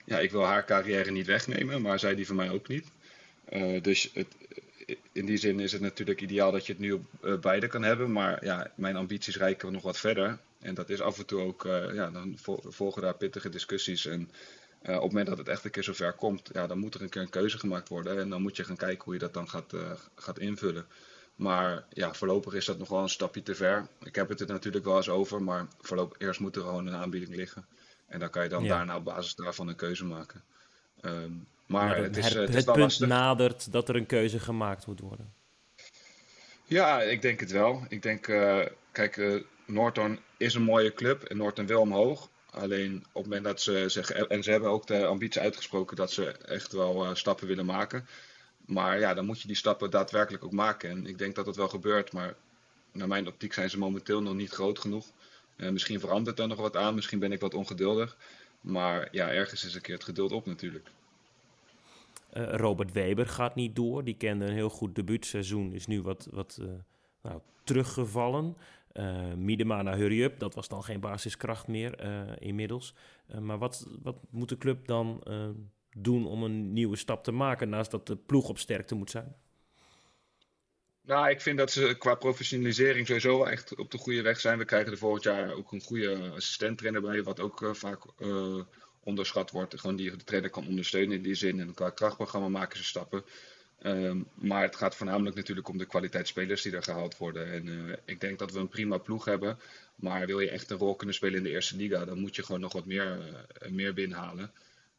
ja, 0.05 0.19
ik 0.19 0.31
wil 0.31 0.43
haar 0.43 0.65
carrière 0.65 1.11
niet 1.11 1.25
wegnemen, 1.25 1.81
maar 1.81 1.99
zij 1.99 2.15
die 2.15 2.27
van 2.27 2.35
mij 2.35 2.49
ook 2.49 2.67
niet. 2.67 2.91
Uh, 3.55 3.81
dus 3.81 4.09
het, 4.13 4.27
in 5.11 5.25
die 5.25 5.37
zin 5.37 5.59
is 5.59 5.71
het 5.71 5.81
natuurlijk 5.81 6.21
ideaal 6.21 6.51
dat 6.51 6.65
je 6.65 6.71
het 6.71 6.81
nu 6.81 6.91
op 6.91 7.41
beide 7.41 7.67
kan 7.67 7.83
hebben. 7.83 8.11
Maar 8.11 8.45
ja, 8.45 8.71
mijn 8.75 8.95
ambities 8.95 9.37
reiken 9.37 9.71
nog 9.71 9.81
wat 9.81 9.97
verder. 9.97 10.37
En 10.59 10.73
dat 10.73 10.89
is 10.89 11.01
af 11.01 11.17
en 11.17 11.25
toe 11.25 11.41
ook, 11.41 11.63
ja, 11.93 12.11
dan 12.11 12.37
volgen 12.63 13.01
daar 13.01 13.15
pittige 13.15 13.49
discussies. 13.49 14.05
En 14.05 14.21
op 14.81 14.87
het 14.87 15.01
moment 15.01 15.27
dat 15.27 15.37
het 15.37 15.47
echt 15.47 15.65
een 15.65 15.71
keer 15.71 15.83
zover 15.83 16.13
komt, 16.13 16.49
ja, 16.53 16.67
dan 16.67 16.79
moet 16.79 16.93
er 16.93 17.01
een 17.01 17.09
keer 17.09 17.21
een 17.21 17.29
keuze 17.29 17.59
gemaakt 17.59 17.89
worden. 17.89 18.19
En 18.19 18.29
dan 18.29 18.41
moet 18.41 18.55
je 18.55 18.63
gaan 18.63 18.75
kijken 18.75 19.03
hoe 19.03 19.13
je 19.13 19.19
dat 19.19 19.33
dan 19.33 19.49
gaat, 19.49 19.73
gaat 20.15 20.39
invullen. 20.39 20.85
Maar 21.35 21.85
ja, 21.89 22.13
voorlopig 22.13 22.53
is 22.53 22.65
dat 22.65 22.77
nog 22.77 22.89
wel 22.89 23.01
een 23.01 23.09
stapje 23.09 23.43
te 23.43 23.55
ver. 23.55 23.87
Ik 24.03 24.15
heb 24.15 24.29
het 24.29 24.39
er 24.39 24.47
natuurlijk 24.47 24.85
wel 24.85 24.97
eens 24.97 25.09
over, 25.09 25.41
maar 25.41 25.67
voorlopig 25.81 26.19
eerst 26.19 26.39
moet 26.39 26.55
er 26.55 26.61
gewoon 26.61 26.87
een 26.87 26.95
aanbieding 26.95 27.35
liggen. 27.35 27.65
En 28.07 28.19
dan 28.19 28.29
kan 28.29 28.43
je 28.43 28.49
dan 28.49 28.67
daarna 28.67 28.95
op 28.95 29.03
basis 29.03 29.35
daarvan 29.35 29.67
een 29.67 29.75
keuze 29.75 30.05
maken. 30.05 30.43
Ehm, 31.01 31.31
maar 31.65 31.97
het, 31.97 32.17
is, 32.17 32.33
het, 32.33 32.53
het, 32.53 32.71
punt 32.71 32.99
nadert 32.99 33.71
dat 33.71 33.89
er 33.89 33.95
een 33.95 34.05
keuze 34.05 34.39
gemaakt 34.39 34.85
moet 34.85 34.99
worden. 34.99 35.33
Ja, 36.65 37.01
ik 37.01 37.21
denk 37.21 37.39
het 37.39 37.51
wel. 37.51 37.85
Ik 37.89 38.01
denk, 38.01 38.27
uh, 38.27 38.65
kijk, 38.91 39.17
uh, 39.17 39.41
Norton 39.65 40.19
is 40.37 40.53
een 40.53 40.61
mooie 40.61 40.93
club 40.93 41.23
en 41.23 41.37
Norton 41.37 41.65
wil 41.65 41.81
omhoog. 41.81 42.29
Alleen 42.49 42.95
op 42.95 43.13
het 43.13 43.23
moment 43.23 43.43
dat 43.43 43.61
ze 43.61 43.83
zeggen, 43.87 44.29
en 44.29 44.43
ze 44.43 44.51
hebben 44.51 44.69
ook 44.69 44.87
de 44.87 45.05
ambitie 45.05 45.41
uitgesproken 45.41 45.95
dat 45.95 46.11
ze 46.11 46.31
echt 46.31 46.71
wel 46.71 47.05
uh, 47.05 47.15
stappen 47.15 47.47
willen 47.47 47.65
maken. 47.65 48.07
Maar 48.65 48.99
ja, 48.99 49.13
dan 49.13 49.25
moet 49.25 49.41
je 49.41 49.47
die 49.47 49.55
stappen 49.55 49.89
daadwerkelijk 49.89 50.43
ook 50.43 50.51
maken. 50.51 50.89
En 50.89 51.05
ik 51.05 51.17
denk 51.17 51.35
dat 51.35 51.45
dat 51.45 51.55
wel 51.55 51.67
gebeurt, 51.67 52.13
maar 52.13 52.35
naar 52.91 53.07
mijn 53.07 53.27
optiek 53.27 53.53
zijn 53.53 53.69
ze 53.69 53.77
momenteel 53.77 54.21
nog 54.21 54.33
niet 54.33 54.51
groot 54.51 54.79
genoeg. 54.79 55.05
Misschien 55.55 55.99
verandert 55.99 56.39
er 56.39 56.47
nog 56.47 56.57
wat 56.57 56.75
aan, 56.75 56.95
misschien 56.95 57.19
ben 57.19 57.31
ik 57.31 57.39
wat 57.39 57.53
ongeduldig. 57.53 58.17
Maar 58.61 59.07
ja, 59.11 59.29
ergens 59.29 59.65
is 59.65 59.75
een 59.75 59.81
keer 59.81 59.93
het 59.93 60.03
geduld 60.03 60.31
op 60.31 60.45
natuurlijk. 60.45 60.87
Uh, 62.37 62.53
Robert 62.55 62.91
Weber 62.91 63.27
gaat 63.27 63.55
niet 63.55 63.75
door. 63.75 64.03
Die 64.03 64.17
kende 64.17 64.45
een 64.45 64.53
heel 64.53 64.69
goed 64.69 64.95
debuutseizoen. 64.95 65.73
Is 65.73 65.87
nu 65.87 66.01
wat, 66.01 66.27
wat 66.31 66.57
uh, 66.61 66.67
nou, 67.21 67.41
teruggevallen. 67.63 68.57
Miedema 69.37 69.81
naar 69.81 69.97
Hurry 69.97 70.21
Up. 70.23 70.39
Dat 70.39 70.55
was 70.55 70.67
dan 70.67 70.83
geen 70.83 70.99
basiskracht 70.99 71.67
meer 71.67 72.03
inmiddels. 72.41 72.95
maar 73.39 73.57
wat, 73.57 73.87
wat 74.03 74.15
moet 74.29 74.49
de 74.49 74.57
club 74.57 74.87
dan 74.87 75.23
doen 75.97 76.27
om 76.27 76.43
een 76.43 76.73
nieuwe 76.73 76.95
stap 76.95 77.23
te 77.23 77.31
maken, 77.31 77.69
naast 77.69 77.91
dat 77.91 78.07
de 78.07 78.15
ploeg 78.15 78.49
op 78.49 78.57
sterkte 78.57 78.95
moet 78.95 79.09
zijn? 79.09 79.35
Nou, 81.05 81.29
ik 81.29 81.41
vind 81.41 81.57
dat 81.57 81.71
ze 81.71 81.95
qua 81.97 82.15
professionalisering 82.15 83.07
sowieso 83.07 83.37
wel 83.37 83.49
echt 83.49 83.75
op 83.75 83.91
de 83.91 83.97
goede 83.97 84.21
weg 84.21 84.39
zijn. 84.39 84.57
We 84.57 84.65
krijgen 84.65 84.91
er 84.91 84.97
volgend 84.97 85.23
jaar 85.23 85.53
ook 85.53 85.71
een 85.71 85.81
goede 85.81 86.31
assistent-trainer 86.35 87.01
bij, 87.01 87.23
wat 87.23 87.39
ook 87.39 87.61
uh, 87.61 87.73
vaak 87.73 88.05
uh, 88.19 88.61
onderschat 89.05 89.51
wordt. 89.51 89.79
Gewoon 89.79 89.95
die 89.95 90.11
de 90.11 90.23
trainer 90.23 90.49
kan 90.49 90.67
ondersteunen 90.67 91.15
in 91.15 91.21
die 91.21 91.35
zin. 91.35 91.59
En 91.59 91.73
qua 91.73 91.89
krachtprogramma 91.89 92.47
maken 92.47 92.77
ze 92.77 92.83
stappen. 92.83 93.23
Um, 93.83 94.27
maar 94.33 94.61
het 94.61 94.75
gaat 94.75 94.95
voornamelijk 94.95 95.35
natuurlijk 95.35 95.67
om 95.67 95.77
de 95.77 95.85
kwaliteit 95.85 96.27
spelers 96.27 96.61
die 96.61 96.75
er 96.75 96.83
gehaald 96.83 97.17
worden. 97.17 97.51
En 97.51 97.67
uh, 97.67 97.93
ik 98.05 98.21
denk 98.21 98.39
dat 98.39 98.51
we 98.51 98.59
een 98.59 98.67
prima 98.67 98.97
ploeg 98.97 99.25
hebben. 99.25 99.59
Maar 99.95 100.25
wil 100.25 100.39
je 100.39 100.49
echt 100.49 100.69
een 100.69 100.77
rol 100.77 100.95
kunnen 100.95 101.15
spelen 101.15 101.37
in 101.37 101.43
de 101.43 101.49
eerste 101.49 101.75
liga, 101.75 102.05
dan 102.05 102.19
moet 102.19 102.35
je 102.35 102.43
gewoon 102.43 102.61
nog 102.61 102.73
wat 102.73 102.85
meer, 102.85 103.19
meer 103.69 103.93
binnenhalen. 103.93 104.51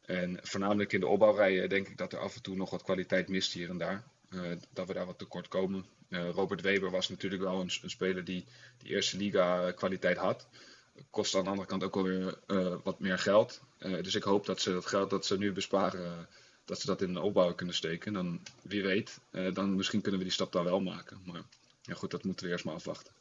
En 0.05 0.39
voornamelijk 0.41 0.93
in 0.93 0.99
de 0.99 1.07
opbouwrijen 1.07 1.69
denk 1.69 1.87
ik 1.87 1.97
dat 1.97 2.13
er 2.13 2.19
af 2.19 2.35
en 2.35 2.41
toe 2.41 2.55
nog 2.55 2.69
wat 2.69 2.83
kwaliteit 2.83 3.27
mist 3.27 3.53
hier 3.53 3.69
en 3.69 3.77
daar. 3.77 4.03
Uh, 4.29 4.41
dat 4.73 4.87
we 4.87 4.93
daar 4.93 5.05
wat 5.05 5.17
tekort 5.17 5.47
komen. 5.47 5.85
Robert 6.09 6.61
Weber 6.61 6.91
was 6.91 7.09
natuurlijk 7.09 7.41
wel 7.41 7.59
een, 7.59 7.71
een, 7.81 7.89
speler 7.89 8.23
die 8.23 8.45
die 8.77 8.91
eerste 8.91 9.17
liga 9.17 9.71
kwaliteit 9.71 10.17
had. 10.17 10.47
Kost 11.09 11.35
aan 11.35 11.43
de 11.43 11.49
andere 11.49 11.67
kant 11.67 11.83
ook 11.83 11.95
alweer 11.95 12.39
uh, 12.47 12.75
wat 12.83 12.99
meer 12.99 13.19
geld. 13.19 13.61
dus 13.77 14.15
ik 14.15 14.23
hoop 14.23 14.45
dat 14.45 14.61
ze 14.61 14.71
dat 14.71 14.85
geld 14.85 15.09
dat 15.09 15.25
ze 15.25 15.37
nu 15.37 15.51
besparen, 15.51 16.27
dat 16.65 16.79
ze 16.79 16.85
dat 16.85 17.01
in 17.01 17.13
de 17.13 17.21
opbouw 17.21 17.53
kunnen 17.53 17.75
steken. 17.75 18.13
Dan 18.13 18.39
wie 18.61 18.83
weet, 18.83 19.19
dan 19.53 19.75
misschien 19.75 20.01
kunnen 20.01 20.19
we 20.19 20.25
die 20.25 20.35
stap 20.35 20.51
dan 20.51 20.63
wel 20.63 20.79
maken. 20.79 21.21
Maar 21.25 21.41
ja, 21.81 21.93
goed, 21.93 22.11
dat 22.11 22.23
moeten 22.23 22.45
we 22.45 22.51
eerst 22.51 22.65
maar 22.65 22.73
afwachten. 22.73 23.13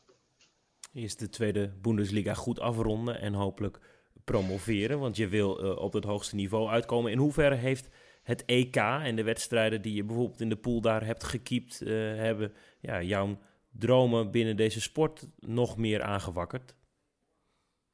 Eerst 0.92 1.18
de 1.18 1.28
tweede 1.28 1.72
Bundesliga 1.80 2.34
goed 2.34 2.60
afronden 2.60 3.20
en 3.20 3.32
hopelijk 3.32 3.78
promoveren, 4.24 4.98
want 4.98 5.16
je 5.16 5.28
wil 5.28 5.52
op 5.76 5.92
het 5.92 6.04
hoogste 6.04 6.34
niveau 6.34 6.68
uitkomen. 6.68 7.12
In 7.12 7.18
hoeverre 7.18 7.54
heeft 7.54 7.88
het 8.22 8.44
EK 8.44 8.76
en 8.76 9.16
de 9.16 9.22
wedstrijden 9.22 9.82
die 9.82 9.94
je 9.94 10.04
bijvoorbeeld 10.04 10.40
in 10.40 10.48
de 10.48 10.56
pool 10.56 10.80
daar 10.80 11.04
hebt 11.04 11.24
gekiept, 11.24 11.78
hebben 11.78 12.52
ja, 12.80 13.02
jouw 13.02 13.38
dromen 13.70 14.30
binnen 14.30 14.56
deze 14.56 14.80
sport 14.80 15.28
nog 15.38 15.76
meer 15.76 16.02
aangewakkerd? 16.02 16.74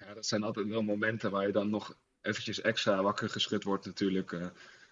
Ja, 0.07 0.15
dat 0.15 0.27
zijn 0.27 0.43
altijd 0.43 0.67
wel 0.67 0.83
momenten 0.83 1.31
waar 1.31 1.47
je 1.47 1.53
dan 1.53 1.71
nog 1.71 1.97
eventjes 2.23 2.61
extra 2.61 3.03
wakker 3.03 3.29
geschud 3.29 3.65
wordt 3.65 3.87
natuurlijk. 3.87 4.33
Uh, 4.33 4.47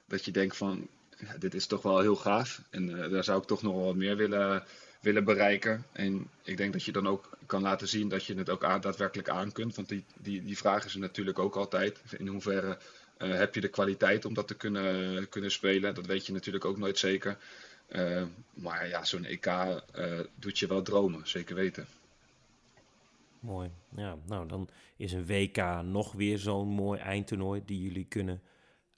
dat 0.07 0.25
je 0.25 0.31
denkt 0.31 0.57
van, 0.57 0.89
ja, 1.19 1.37
dit 1.39 1.55
is 1.55 1.67
toch 1.67 1.83
wel 1.83 2.01
heel 2.01 2.17
gaaf 2.17 2.63
en 2.71 3.11
daar 3.11 3.25
zou 3.25 3.41
ik 3.41 3.47
toch 3.47 3.63
nog 3.63 3.75
wel 3.75 3.85
wat 3.85 3.95
meer 3.95 4.17
willen 4.17 4.65
willen 5.01 5.25
bereiken. 5.25 5.85
En 5.93 6.31
ik 6.43 6.57
denk 6.57 6.73
dat 6.73 6.85
je 6.85 6.93
dan 6.93 7.09
ook 7.09 7.31
kan 7.47 7.63
laten 7.63 7.89
zien 7.89 8.09
dat 8.09 8.25
je 8.25 8.35
het 8.35 8.51
ook 8.51 8.61
daadwerkelijk 8.61 9.29
aan 9.29 9.53
kunt. 9.53 9.77
Want 9.77 9.89
die, 9.89 10.05
die, 10.19 10.45
die 10.45 10.59
vraag 10.59 10.85
is 10.85 10.95
natuurlijk 10.95 11.39
ook 11.39 11.57
altijd. 11.57 12.01
In 12.19 12.27
hoeverre 12.27 12.79
uh, 13.19 13.35
heb 13.37 13.55
je 13.55 13.61
de 13.61 13.69
kwaliteit 13.69 14.25
om 14.25 14.35
dat 14.35 14.49
te 14.49 14.55
kunnen, 14.55 15.29
kunnen 15.29 15.51
spelen? 15.51 15.95
Dat 15.95 16.07
weet 16.07 16.27
je 16.27 16.33
natuurlijk 16.33 16.65
ook 16.65 16.79
nooit 16.79 16.99
zeker. 16.99 17.37
Maar 18.55 18.89
ja, 18.89 19.05
zo'n 19.05 19.25
EK 19.25 19.49
doet 20.35 20.59
je 20.59 20.67
wel 20.67 20.83
dromen, 20.83 21.29
zeker 21.29 21.55
weten. 21.55 21.87
Mooi. 23.41 23.71
Ja, 23.97 24.17
nou 24.27 24.49
dan 24.49 24.69
is 24.97 25.13
een 25.13 25.27
WK 25.27 25.83
nog 25.83 26.13
weer 26.13 26.39
zo'n 26.39 26.69
mooi 26.69 27.01
eindtoernooi 27.01 27.63
die 27.65 27.83
jullie 27.83 28.05
kunnen 28.05 28.43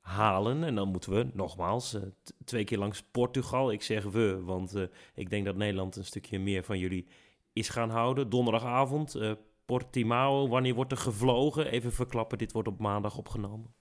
halen. 0.01 0.65
En 0.65 0.75
dan 0.75 0.89
moeten 0.89 1.13
we 1.13 1.31
nogmaals 1.33 1.95
uh, 1.95 2.03
twee 2.45 2.65
keer 2.65 2.79
langs 2.79 3.03
Portugal. 3.03 3.73
Ik 3.73 3.83
zeg 3.83 4.05
we, 4.05 4.41
want 4.43 4.77
uh, 4.77 4.87
ik 5.15 5.31
denk 5.31 5.45
dat 5.45 5.57
Nederland 5.57 5.97
een 5.97 6.05
stukje 6.05 6.39
meer 6.39 6.65
van 6.65 6.79
jullie 6.79 7.07
is 7.53 7.69
gaan 7.69 7.91
houden. 7.91 8.31
Donderdagavond, 8.31 9.17
uh, 9.17 9.33
Portimao. 9.65 10.49
Wanneer 10.49 10.75
wordt 10.75 10.93
er 10.93 10.99
gevlogen? 10.99 11.67
Even 11.67 11.93
verklappen, 11.93 12.39
dit 12.39 12.53
wordt 12.53 12.69
op 12.69 12.79
maandag 12.79 13.19
opgenomen. 13.19 13.75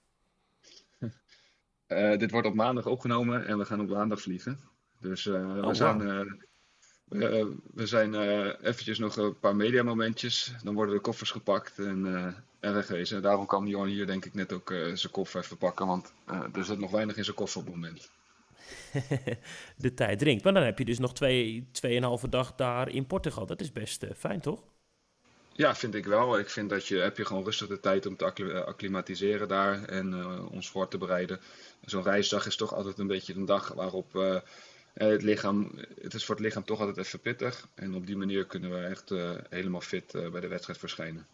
dit 2.17 2.31
wordt 2.31 2.47
op 2.47 2.53
maandag 2.53 2.85
opgenomen 2.85 3.45
en 3.45 3.57
we 3.57 3.65
gaan 3.65 3.81
op 3.81 3.89
maandag 3.89 4.21
vliegen. 4.21 4.59
Dus 4.99 5.27
oh, 5.27 5.67
we 5.67 5.73
zijn... 5.73 6.49
we 7.73 7.85
zijn 7.85 8.15
eventjes 8.61 8.99
nog 8.99 9.15
een 9.15 9.39
paar 9.39 9.55
mediamomentjes. 9.55 10.53
Dan 10.63 10.73
worden 10.73 10.95
de 10.95 11.01
koffers 11.01 11.31
gepakt 11.31 11.79
en 11.79 12.05
en 12.61 12.73
wegwezen. 12.73 13.21
Daarom 13.21 13.45
kan 13.45 13.67
Johan 13.67 13.87
hier 13.87 14.05
denk 14.05 14.25
ik 14.25 14.33
net 14.33 14.53
ook 14.53 14.69
uh, 14.69 14.95
zijn 14.95 15.11
koffer 15.11 15.41
even 15.43 15.57
pakken, 15.57 15.87
want 15.87 16.13
uh, 16.29 16.43
er 16.53 16.65
zit 16.65 16.79
nog 16.79 16.91
weinig 16.91 17.17
in 17.17 17.23
zijn 17.23 17.35
koffer 17.35 17.59
op 17.59 17.65
het 17.65 17.75
moment. 17.75 18.09
de 19.77 19.93
tijd 19.93 20.19
dringt. 20.19 20.43
Maar 20.43 20.53
dan 20.53 20.63
heb 20.63 20.77
je 20.77 20.85
dus 20.85 20.99
nog 20.99 21.13
twee, 21.13 21.67
tweeënhalve 21.71 22.29
dag 22.29 22.55
daar 22.55 22.89
in 22.89 23.05
Portugal. 23.05 23.45
Dat 23.45 23.61
is 23.61 23.71
best 23.71 24.03
uh, 24.03 24.09
fijn, 24.17 24.41
toch? 24.41 24.63
Ja, 25.53 25.75
vind 25.75 25.95
ik 25.95 26.05
wel. 26.05 26.39
Ik 26.39 26.49
vind 26.49 26.69
dat 26.69 26.87
je 26.87 26.97
heb 26.97 27.17
je 27.17 27.25
gewoon 27.25 27.43
rustig 27.43 27.67
de 27.67 27.79
tijd 27.79 28.05
om 28.05 28.15
te 28.15 28.63
acclimatiseren 28.65 29.47
daar 29.47 29.83
en 29.83 30.25
ons 30.49 30.69
voor 30.69 30.87
te 30.87 30.97
bereiden. 30.97 31.39
Zo'n 31.85 32.03
reisdag 32.03 32.45
is 32.45 32.55
toch 32.55 32.73
altijd 32.73 32.99
een 32.99 33.07
beetje 33.07 33.33
een 33.33 33.45
dag 33.45 33.73
waarop 33.73 34.41
het 34.93 35.23
lichaam, 35.23 35.71
het 36.01 36.13
is 36.13 36.25
voor 36.25 36.35
het 36.35 36.43
lichaam 36.43 36.63
toch 36.63 36.79
altijd 36.79 36.97
even 36.97 37.19
pittig. 37.19 37.67
En 37.73 37.95
op 37.95 38.05
die 38.07 38.17
manier 38.17 38.45
kunnen 38.45 38.71
we 38.71 38.77
echt 38.77 39.09
helemaal 39.49 39.81
fit 39.81 40.11
bij 40.11 40.41
de 40.41 40.47
wedstrijd 40.47 40.79
verschijnen. 40.79 41.27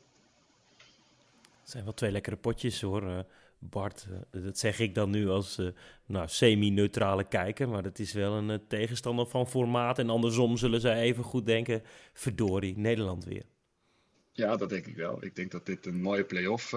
Het 1.61 1.69
zijn 1.69 1.83
wel 1.83 1.93
twee 1.93 2.11
lekkere 2.11 2.35
potjes 2.35 2.81
hoor, 2.81 3.25
Bart. 3.59 4.07
Dat 4.31 4.57
zeg 4.57 4.79
ik 4.79 4.95
dan 4.95 5.09
nu 5.09 5.29
als 5.29 5.61
nou, 6.05 6.27
semi-neutrale 6.27 7.23
kijker. 7.23 7.69
Maar 7.69 7.83
dat 7.83 7.99
is 7.99 8.13
wel 8.13 8.33
een 8.33 8.67
tegenstander 8.67 9.27
van 9.27 9.47
formaat. 9.47 9.99
En 9.99 10.09
andersom 10.09 10.57
zullen 10.57 10.81
zij 10.81 11.01
even 11.01 11.23
goed 11.23 11.45
denken, 11.45 11.83
verdorie, 12.13 12.77
Nederland 12.77 13.25
weer. 13.25 13.43
Ja, 14.37 14.55
dat 14.55 14.69
denk 14.69 14.85
ik 14.85 14.95
wel. 14.95 15.23
Ik 15.23 15.35
denk 15.35 15.51
dat 15.51 15.65
dit 15.65 15.85
een 15.85 16.01
mooie 16.01 16.23
play-off 16.23 16.69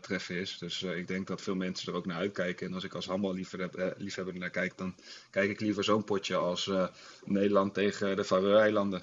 treffen 0.00 0.40
is. 0.40 0.58
Dus 0.58 0.82
ik 0.82 1.08
denk 1.08 1.26
dat 1.26 1.42
veel 1.42 1.54
mensen 1.54 1.92
er 1.92 1.98
ook 1.98 2.06
naar 2.06 2.16
uitkijken. 2.16 2.66
En 2.66 2.74
als 2.74 2.84
ik 2.84 2.94
als 2.94 3.06
handballiefhebber 3.06 4.38
naar 4.38 4.50
kijk, 4.50 4.76
dan 4.76 4.94
kijk 5.30 5.50
ik 5.50 5.60
liever 5.60 5.84
zo'n 5.84 6.04
potje 6.04 6.36
als 6.36 6.70
Nederland 7.24 7.74
tegen 7.74 8.16
de 8.16 8.24
Faroe-eilanden 8.24 9.02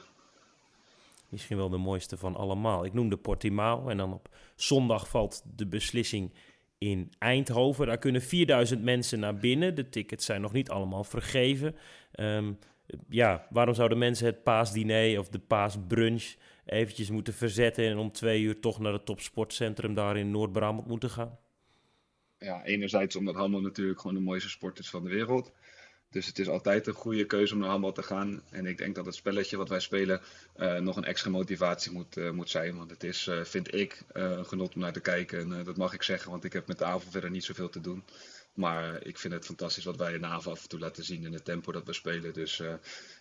misschien 1.34 1.58
wel 1.58 1.70
de 1.70 1.78
mooiste 1.78 2.18
van 2.18 2.36
allemaal. 2.36 2.86
Ik 2.86 2.94
noemde 2.94 3.18
Portimao 3.18 3.88
en 3.88 3.98
dan 3.98 4.14
op 4.14 4.30
zondag 4.56 5.08
valt 5.08 5.44
de 5.56 5.68
beslissing 5.68 6.34
in 6.78 7.12
Eindhoven. 7.20 7.88
Daar 7.88 7.98
kunnen 7.98 8.22
4000 8.22 8.84
mensen 8.84 9.20
naar 9.20 9.36
binnen. 9.36 9.76
De 9.76 9.90
tickets 9.90 10.26
zijn 10.26 10.42
nog 10.42 10.52
niet 10.52 10.70
allemaal 10.70 11.04
vergeven. 11.04 11.76
Um, 12.16 12.60
ja, 13.10 13.48
waarom 13.50 13.74
zouden 13.76 13.98
mensen 13.98 14.26
het 14.26 14.44
paasdiner 14.44 15.20
of 15.20 15.30
de 15.30 15.40
paasbrunch 15.40 16.36
eventjes 16.66 17.10
moeten 17.10 17.34
verzetten 17.34 17.86
en 17.86 17.98
om 17.98 18.12
twee 18.12 18.42
uur 18.42 18.60
toch 18.60 18.80
naar 18.80 18.94
het 18.94 19.06
topsportcentrum 19.06 19.94
daar 19.94 20.18
in 20.18 20.32
Noord-Brabant 20.32 20.88
moeten 20.88 21.10
gaan? 21.10 21.38
Ja, 22.38 22.64
enerzijds 22.64 23.16
omdat 23.16 23.36
handbal 23.36 23.62
natuurlijk 23.62 24.00
gewoon 24.00 24.16
de 24.16 24.22
mooiste 24.22 24.50
sport 24.50 24.80
is 24.80 24.90
van 24.90 25.04
de 25.04 25.10
wereld. 25.10 25.52
Dus 26.10 26.28
het 26.28 26.40
is 26.40 26.50
altijd 26.50 26.88
een 26.88 26.94
goede 26.94 27.26
keuze 27.26 27.54
om 27.54 27.60
naar 27.60 27.70
handbal 27.70 27.92
te 27.92 28.04
gaan. 28.04 28.42
En 28.50 28.66
ik 28.66 28.78
denk 28.78 28.96
dat 28.96 29.06
het 29.06 29.16
spelletje 29.16 29.58
wat 29.58 29.70
wij 29.70 29.80
spelen 29.80 30.22
uh, 30.56 30.78
nog 30.80 30.98
een 30.98 31.04
extra 31.04 31.30
motivatie 31.30 31.92
moet, 31.92 32.18
uh, 32.18 32.32
moet 32.32 32.50
zijn. 32.50 32.78
Want 32.78 32.90
het 32.90 33.04
is, 33.04 33.28
uh, 33.28 33.44
vind 33.44 33.74
ik, 33.74 34.04
genot 34.42 34.76
om 34.76 34.82
naar 34.82 34.94
te 34.94 35.02
kijken. 35.02 35.40
En 35.40 35.64
dat 35.64 35.78
mag 35.78 35.94
ik 35.94 36.04
zeggen, 36.04 36.32
want 36.32 36.44
ik 36.44 36.54
heb 36.54 36.68
met 36.68 36.78
de 36.78 36.86
avond 36.86 37.12
verder 37.12 37.30
niet 37.30 37.44
zoveel 37.44 37.70
te 37.70 37.82
doen. 37.82 38.04
Maar 38.54 39.04
ik 39.04 39.20
vind 39.20 39.34
het 39.34 39.46
fantastisch 39.46 39.84
wat 39.84 39.98
wij 39.98 40.14
in 40.14 40.22
NAVA 40.22 40.52
af 40.52 40.64
en 40.64 40.70
toe 40.70 40.80
laten 40.80 41.04
zien 41.04 41.26
in 41.26 41.34
het 41.34 41.46
tempo 41.46 41.72
dat 41.72 41.86
we 41.86 41.94
spelen. 41.94 42.34
Dus 42.34 42.62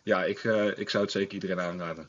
ja, 0.03 0.25
ik, 0.25 0.45
ik 0.77 0.89
zou 0.91 1.03
het 1.03 1.13
zeker 1.13 1.35
iedereen 1.35 1.61
aanraden. 1.61 2.09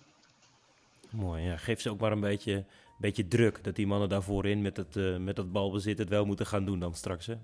Mooi, 1.14 1.44
ja. 1.44 1.58
Geef 1.58 1.82
ze 1.82 1.90
ook 1.90 2.00
maar 2.00 2.12
een 2.12 2.20
beetje, 2.20 2.66
beetje 2.98 3.28
druk. 3.28 3.64
Dat 3.64 3.76
die 3.76 3.88
mannen 3.88 4.10
daarvoor 4.10 4.46
in 4.46 4.62
met 4.62 4.78
het, 4.78 4.96
uh, 4.96 5.18
met 5.18 5.36
dat 5.36 5.52
balbezit 5.52 5.98
het 5.98 6.10
wel 6.10 6.26
moeten 6.26 6.46
gaan 6.46 6.66
doen 6.66 6.80
dan 6.80 6.96
straks, 6.96 7.26
hè? 7.26 7.36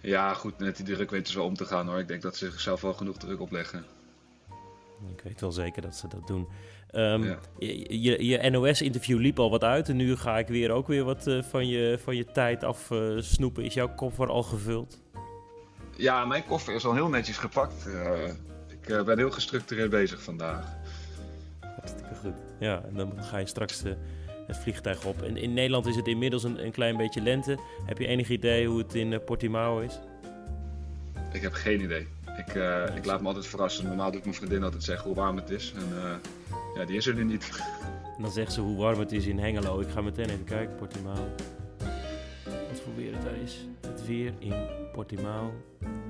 Ja, 0.00 0.34
goed. 0.34 0.58
Met 0.58 0.76
die 0.76 0.84
druk 0.84 1.10
weten 1.10 1.32
ze 1.32 1.38
wel 1.38 1.46
om 1.46 1.54
te 1.54 1.64
gaan, 1.64 1.88
hoor. 1.88 1.98
Ik 1.98 2.08
denk 2.08 2.22
dat 2.22 2.36
ze 2.36 2.50
zichzelf 2.50 2.80
wel 2.80 2.94
genoeg 2.94 3.16
druk 3.16 3.40
opleggen. 3.40 3.84
Ik 5.16 5.20
weet 5.22 5.40
wel 5.40 5.52
zeker 5.52 5.82
dat 5.82 5.96
ze 5.96 6.08
dat 6.08 6.26
doen. 6.26 6.48
Um, 6.92 7.36
Je, 7.58 8.02
je, 8.02 8.26
je 8.26 8.50
NOS-interview 8.50 9.18
liep 9.18 9.38
al 9.38 9.50
wat 9.50 9.64
uit. 9.64 9.88
En 9.88 9.96
nu 9.96 10.16
ga 10.16 10.38
ik 10.38 10.48
weer 10.48 10.70
ook 10.70 10.86
weer 10.86 11.04
wat 11.04 11.26
uh, 11.26 11.42
van, 11.42 11.68
je, 11.68 11.98
van 12.02 12.16
je 12.16 12.24
tijd 12.24 12.64
afsnoepen. 12.64 13.16
Uh, 13.16 13.22
snoepen. 13.22 13.64
is 13.64 13.74
jouw 13.74 13.94
koffer 13.94 14.28
al 14.28 14.42
gevuld? 14.42 15.00
Ja, 15.96 16.24
mijn 16.24 16.44
koffer 16.44 16.74
is 16.74 16.84
al 16.84 16.94
heel 16.94 17.08
netjes 17.08 17.36
gepakt. 17.36 17.86
Uh, 17.86 18.28
ik 18.68 19.04
ben 19.04 19.18
heel 19.18 19.30
gestructureerd 19.30 19.90
bezig 19.90 20.22
vandaag. 20.22 20.76
Hartstikke 21.60 22.14
goed. 22.14 22.34
Ja, 22.60 22.82
en 22.88 22.94
dan 22.94 23.12
ga 23.22 23.38
je 23.38 23.46
straks 23.46 23.82
het 24.46 24.56
vliegtuig 24.56 25.04
op. 25.04 25.22
En 25.22 25.36
in 25.36 25.54
Nederland 25.54 25.86
is 25.86 25.96
het 25.96 26.06
inmiddels 26.06 26.44
een, 26.44 26.64
een 26.64 26.72
klein 26.72 26.96
beetje 26.96 27.20
lente. 27.20 27.58
Heb 27.86 27.98
je 27.98 28.06
enig 28.06 28.28
idee 28.28 28.66
hoe 28.66 28.78
het 28.78 28.94
in 28.94 29.20
Portimao 29.24 29.80
is? 29.80 30.00
Ik 31.32 31.42
heb 31.42 31.52
geen 31.52 31.80
idee. 31.80 32.06
Ik, 32.36 32.54
ik 32.96 33.04
laat 33.04 33.20
me 33.20 33.26
altijd 33.26 33.46
verrassen. 33.46 33.86
Normaal 33.86 34.10
doet 34.10 34.22
mijn 34.22 34.34
vriendin 34.34 34.62
altijd 34.62 34.82
zeggen 34.82 35.06
hoe 35.06 35.16
warm 35.16 35.36
het 35.36 35.50
is. 35.50 35.72
En 35.76 36.20
ja, 36.76 36.84
die 36.84 36.96
is 36.96 37.06
er 37.06 37.14
nu 37.14 37.24
niet. 37.24 37.62
Dan 38.18 38.30
zegt 38.30 38.52
ze 38.52 38.60
hoe 38.60 38.76
warm 38.76 38.98
het 38.98 39.12
is 39.12 39.26
in 39.26 39.38
Hengelo. 39.38 39.80
Ik 39.80 39.88
ga 39.88 40.00
meteen 40.00 40.28
even 40.28 40.44
kijken, 40.44 40.76
Portimao. 40.76 41.28
Wat 42.44 42.80
voor 42.84 42.94
weer 42.96 43.12
het 43.12 43.22
daar 43.22 43.36
is. 43.44 43.66
Het 43.80 44.06
weer 44.06 44.32
in 44.38 44.54
Portimao. 44.92 45.52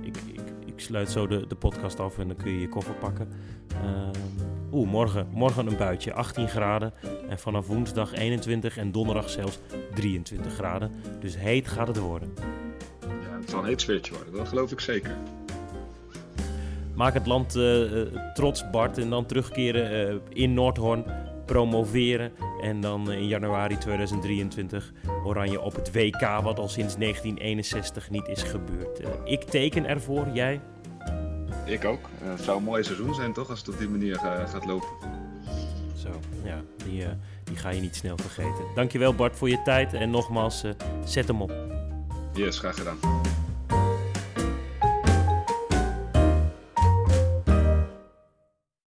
Ik, 0.01 0.17
ik, 0.17 0.41
ik 0.67 0.81
sluit 0.81 1.11
zo 1.11 1.27
de, 1.27 1.47
de 1.47 1.55
podcast 1.55 2.01
af 2.01 2.19
en 2.19 2.29
dan 2.29 2.37
kun 2.37 2.53
je 2.53 2.61
je 2.61 2.69
koffer 2.69 2.95
pakken. 2.95 3.29
Uh, 3.85 4.09
Oeh, 4.73 4.89
morgen, 4.89 5.29
morgen 5.33 5.67
een 5.67 5.77
buitje, 5.77 6.13
18 6.13 6.49
graden. 6.49 6.93
En 7.29 7.39
vanaf 7.39 7.67
woensdag 7.67 8.13
21 8.13 8.77
en 8.77 8.93
donderdag 8.93 9.31
zelfs 9.31 9.59
23 9.95 10.53
graden. 10.55 10.93
Dus 11.21 11.39
heet 11.39 11.69
gaat 11.69 11.89
het 11.89 11.99
worden. 11.99 12.33
Ja, 13.01 13.39
het 13.41 13.51
zal 13.51 13.59
een 13.59 13.67
heet 13.67 13.81
sfeertje 13.81 14.15
worden, 14.15 14.35
dat 14.35 14.49
geloof 14.49 14.73
ik 14.73 14.81
zeker. 14.81 15.17
Maak 16.97 17.15
het 17.15 17.27
land 17.27 17.57
uh, 17.57 18.01
trots, 18.35 18.71
Bart. 18.71 18.99
En 18.99 19.11
dan 19.11 19.27
terugkeren 19.27 20.15
uh, 20.15 20.21
in 20.29 20.55
Noordhoorn. 20.55 21.05
Promoveren. 21.47 22.33
En 22.61 22.81
dan 22.81 23.13
in 23.13 23.27
januari 23.27 23.79
2023 23.79 24.93
Oranje 25.25 25.61
op 25.61 25.75
het 25.75 25.93
WK. 25.93 26.41
Wat 26.43 26.59
al 26.59 26.69
sinds 26.69 26.97
1961 26.97 28.11
niet 28.11 28.29
is 28.29 28.43
gebeurd. 28.43 29.01
ik 29.25 29.43
teken 29.43 29.87
ervoor, 29.87 30.27
jij? 30.33 30.61
Ik 31.65 31.85
ook. 31.85 32.09
Uh, 32.23 32.29
het 32.29 32.41
zou 32.41 32.59
een 32.59 32.65
mooi 32.65 32.85
seizoen 32.85 33.15
zijn, 33.15 33.33
toch? 33.33 33.51
Als 33.51 33.59
het 33.59 33.69
op 33.69 33.79
die 33.79 33.89
manier 33.89 34.15
uh, 34.15 34.49
gaat 34.49 34.67
lopen. 34.67 34.89
Zo, 35.97 36.09
ja. 36.45 36.61
Die, 36.85 37.05
die 37.45 37.57
ga 37.57 37.71
je 37.71 37.81
niet 37.81 37.97
snel 37.97 38.17
vergeten. 38.17 38.65
Dankjewel 38.75 39.15
Bart 39.15 39.37
voor 39.37 39.49
je 39.49 39.63
tijd. 39.63 39.93
En 39.93 40.11
nogmaals, 40.11 40.65
zet 41.05 41.29
hem 41.29 41.43
op. 41.43 41.53
Yes, 42.33 42.59
graag 42.59 42.77
gedaan. 42.77 42.99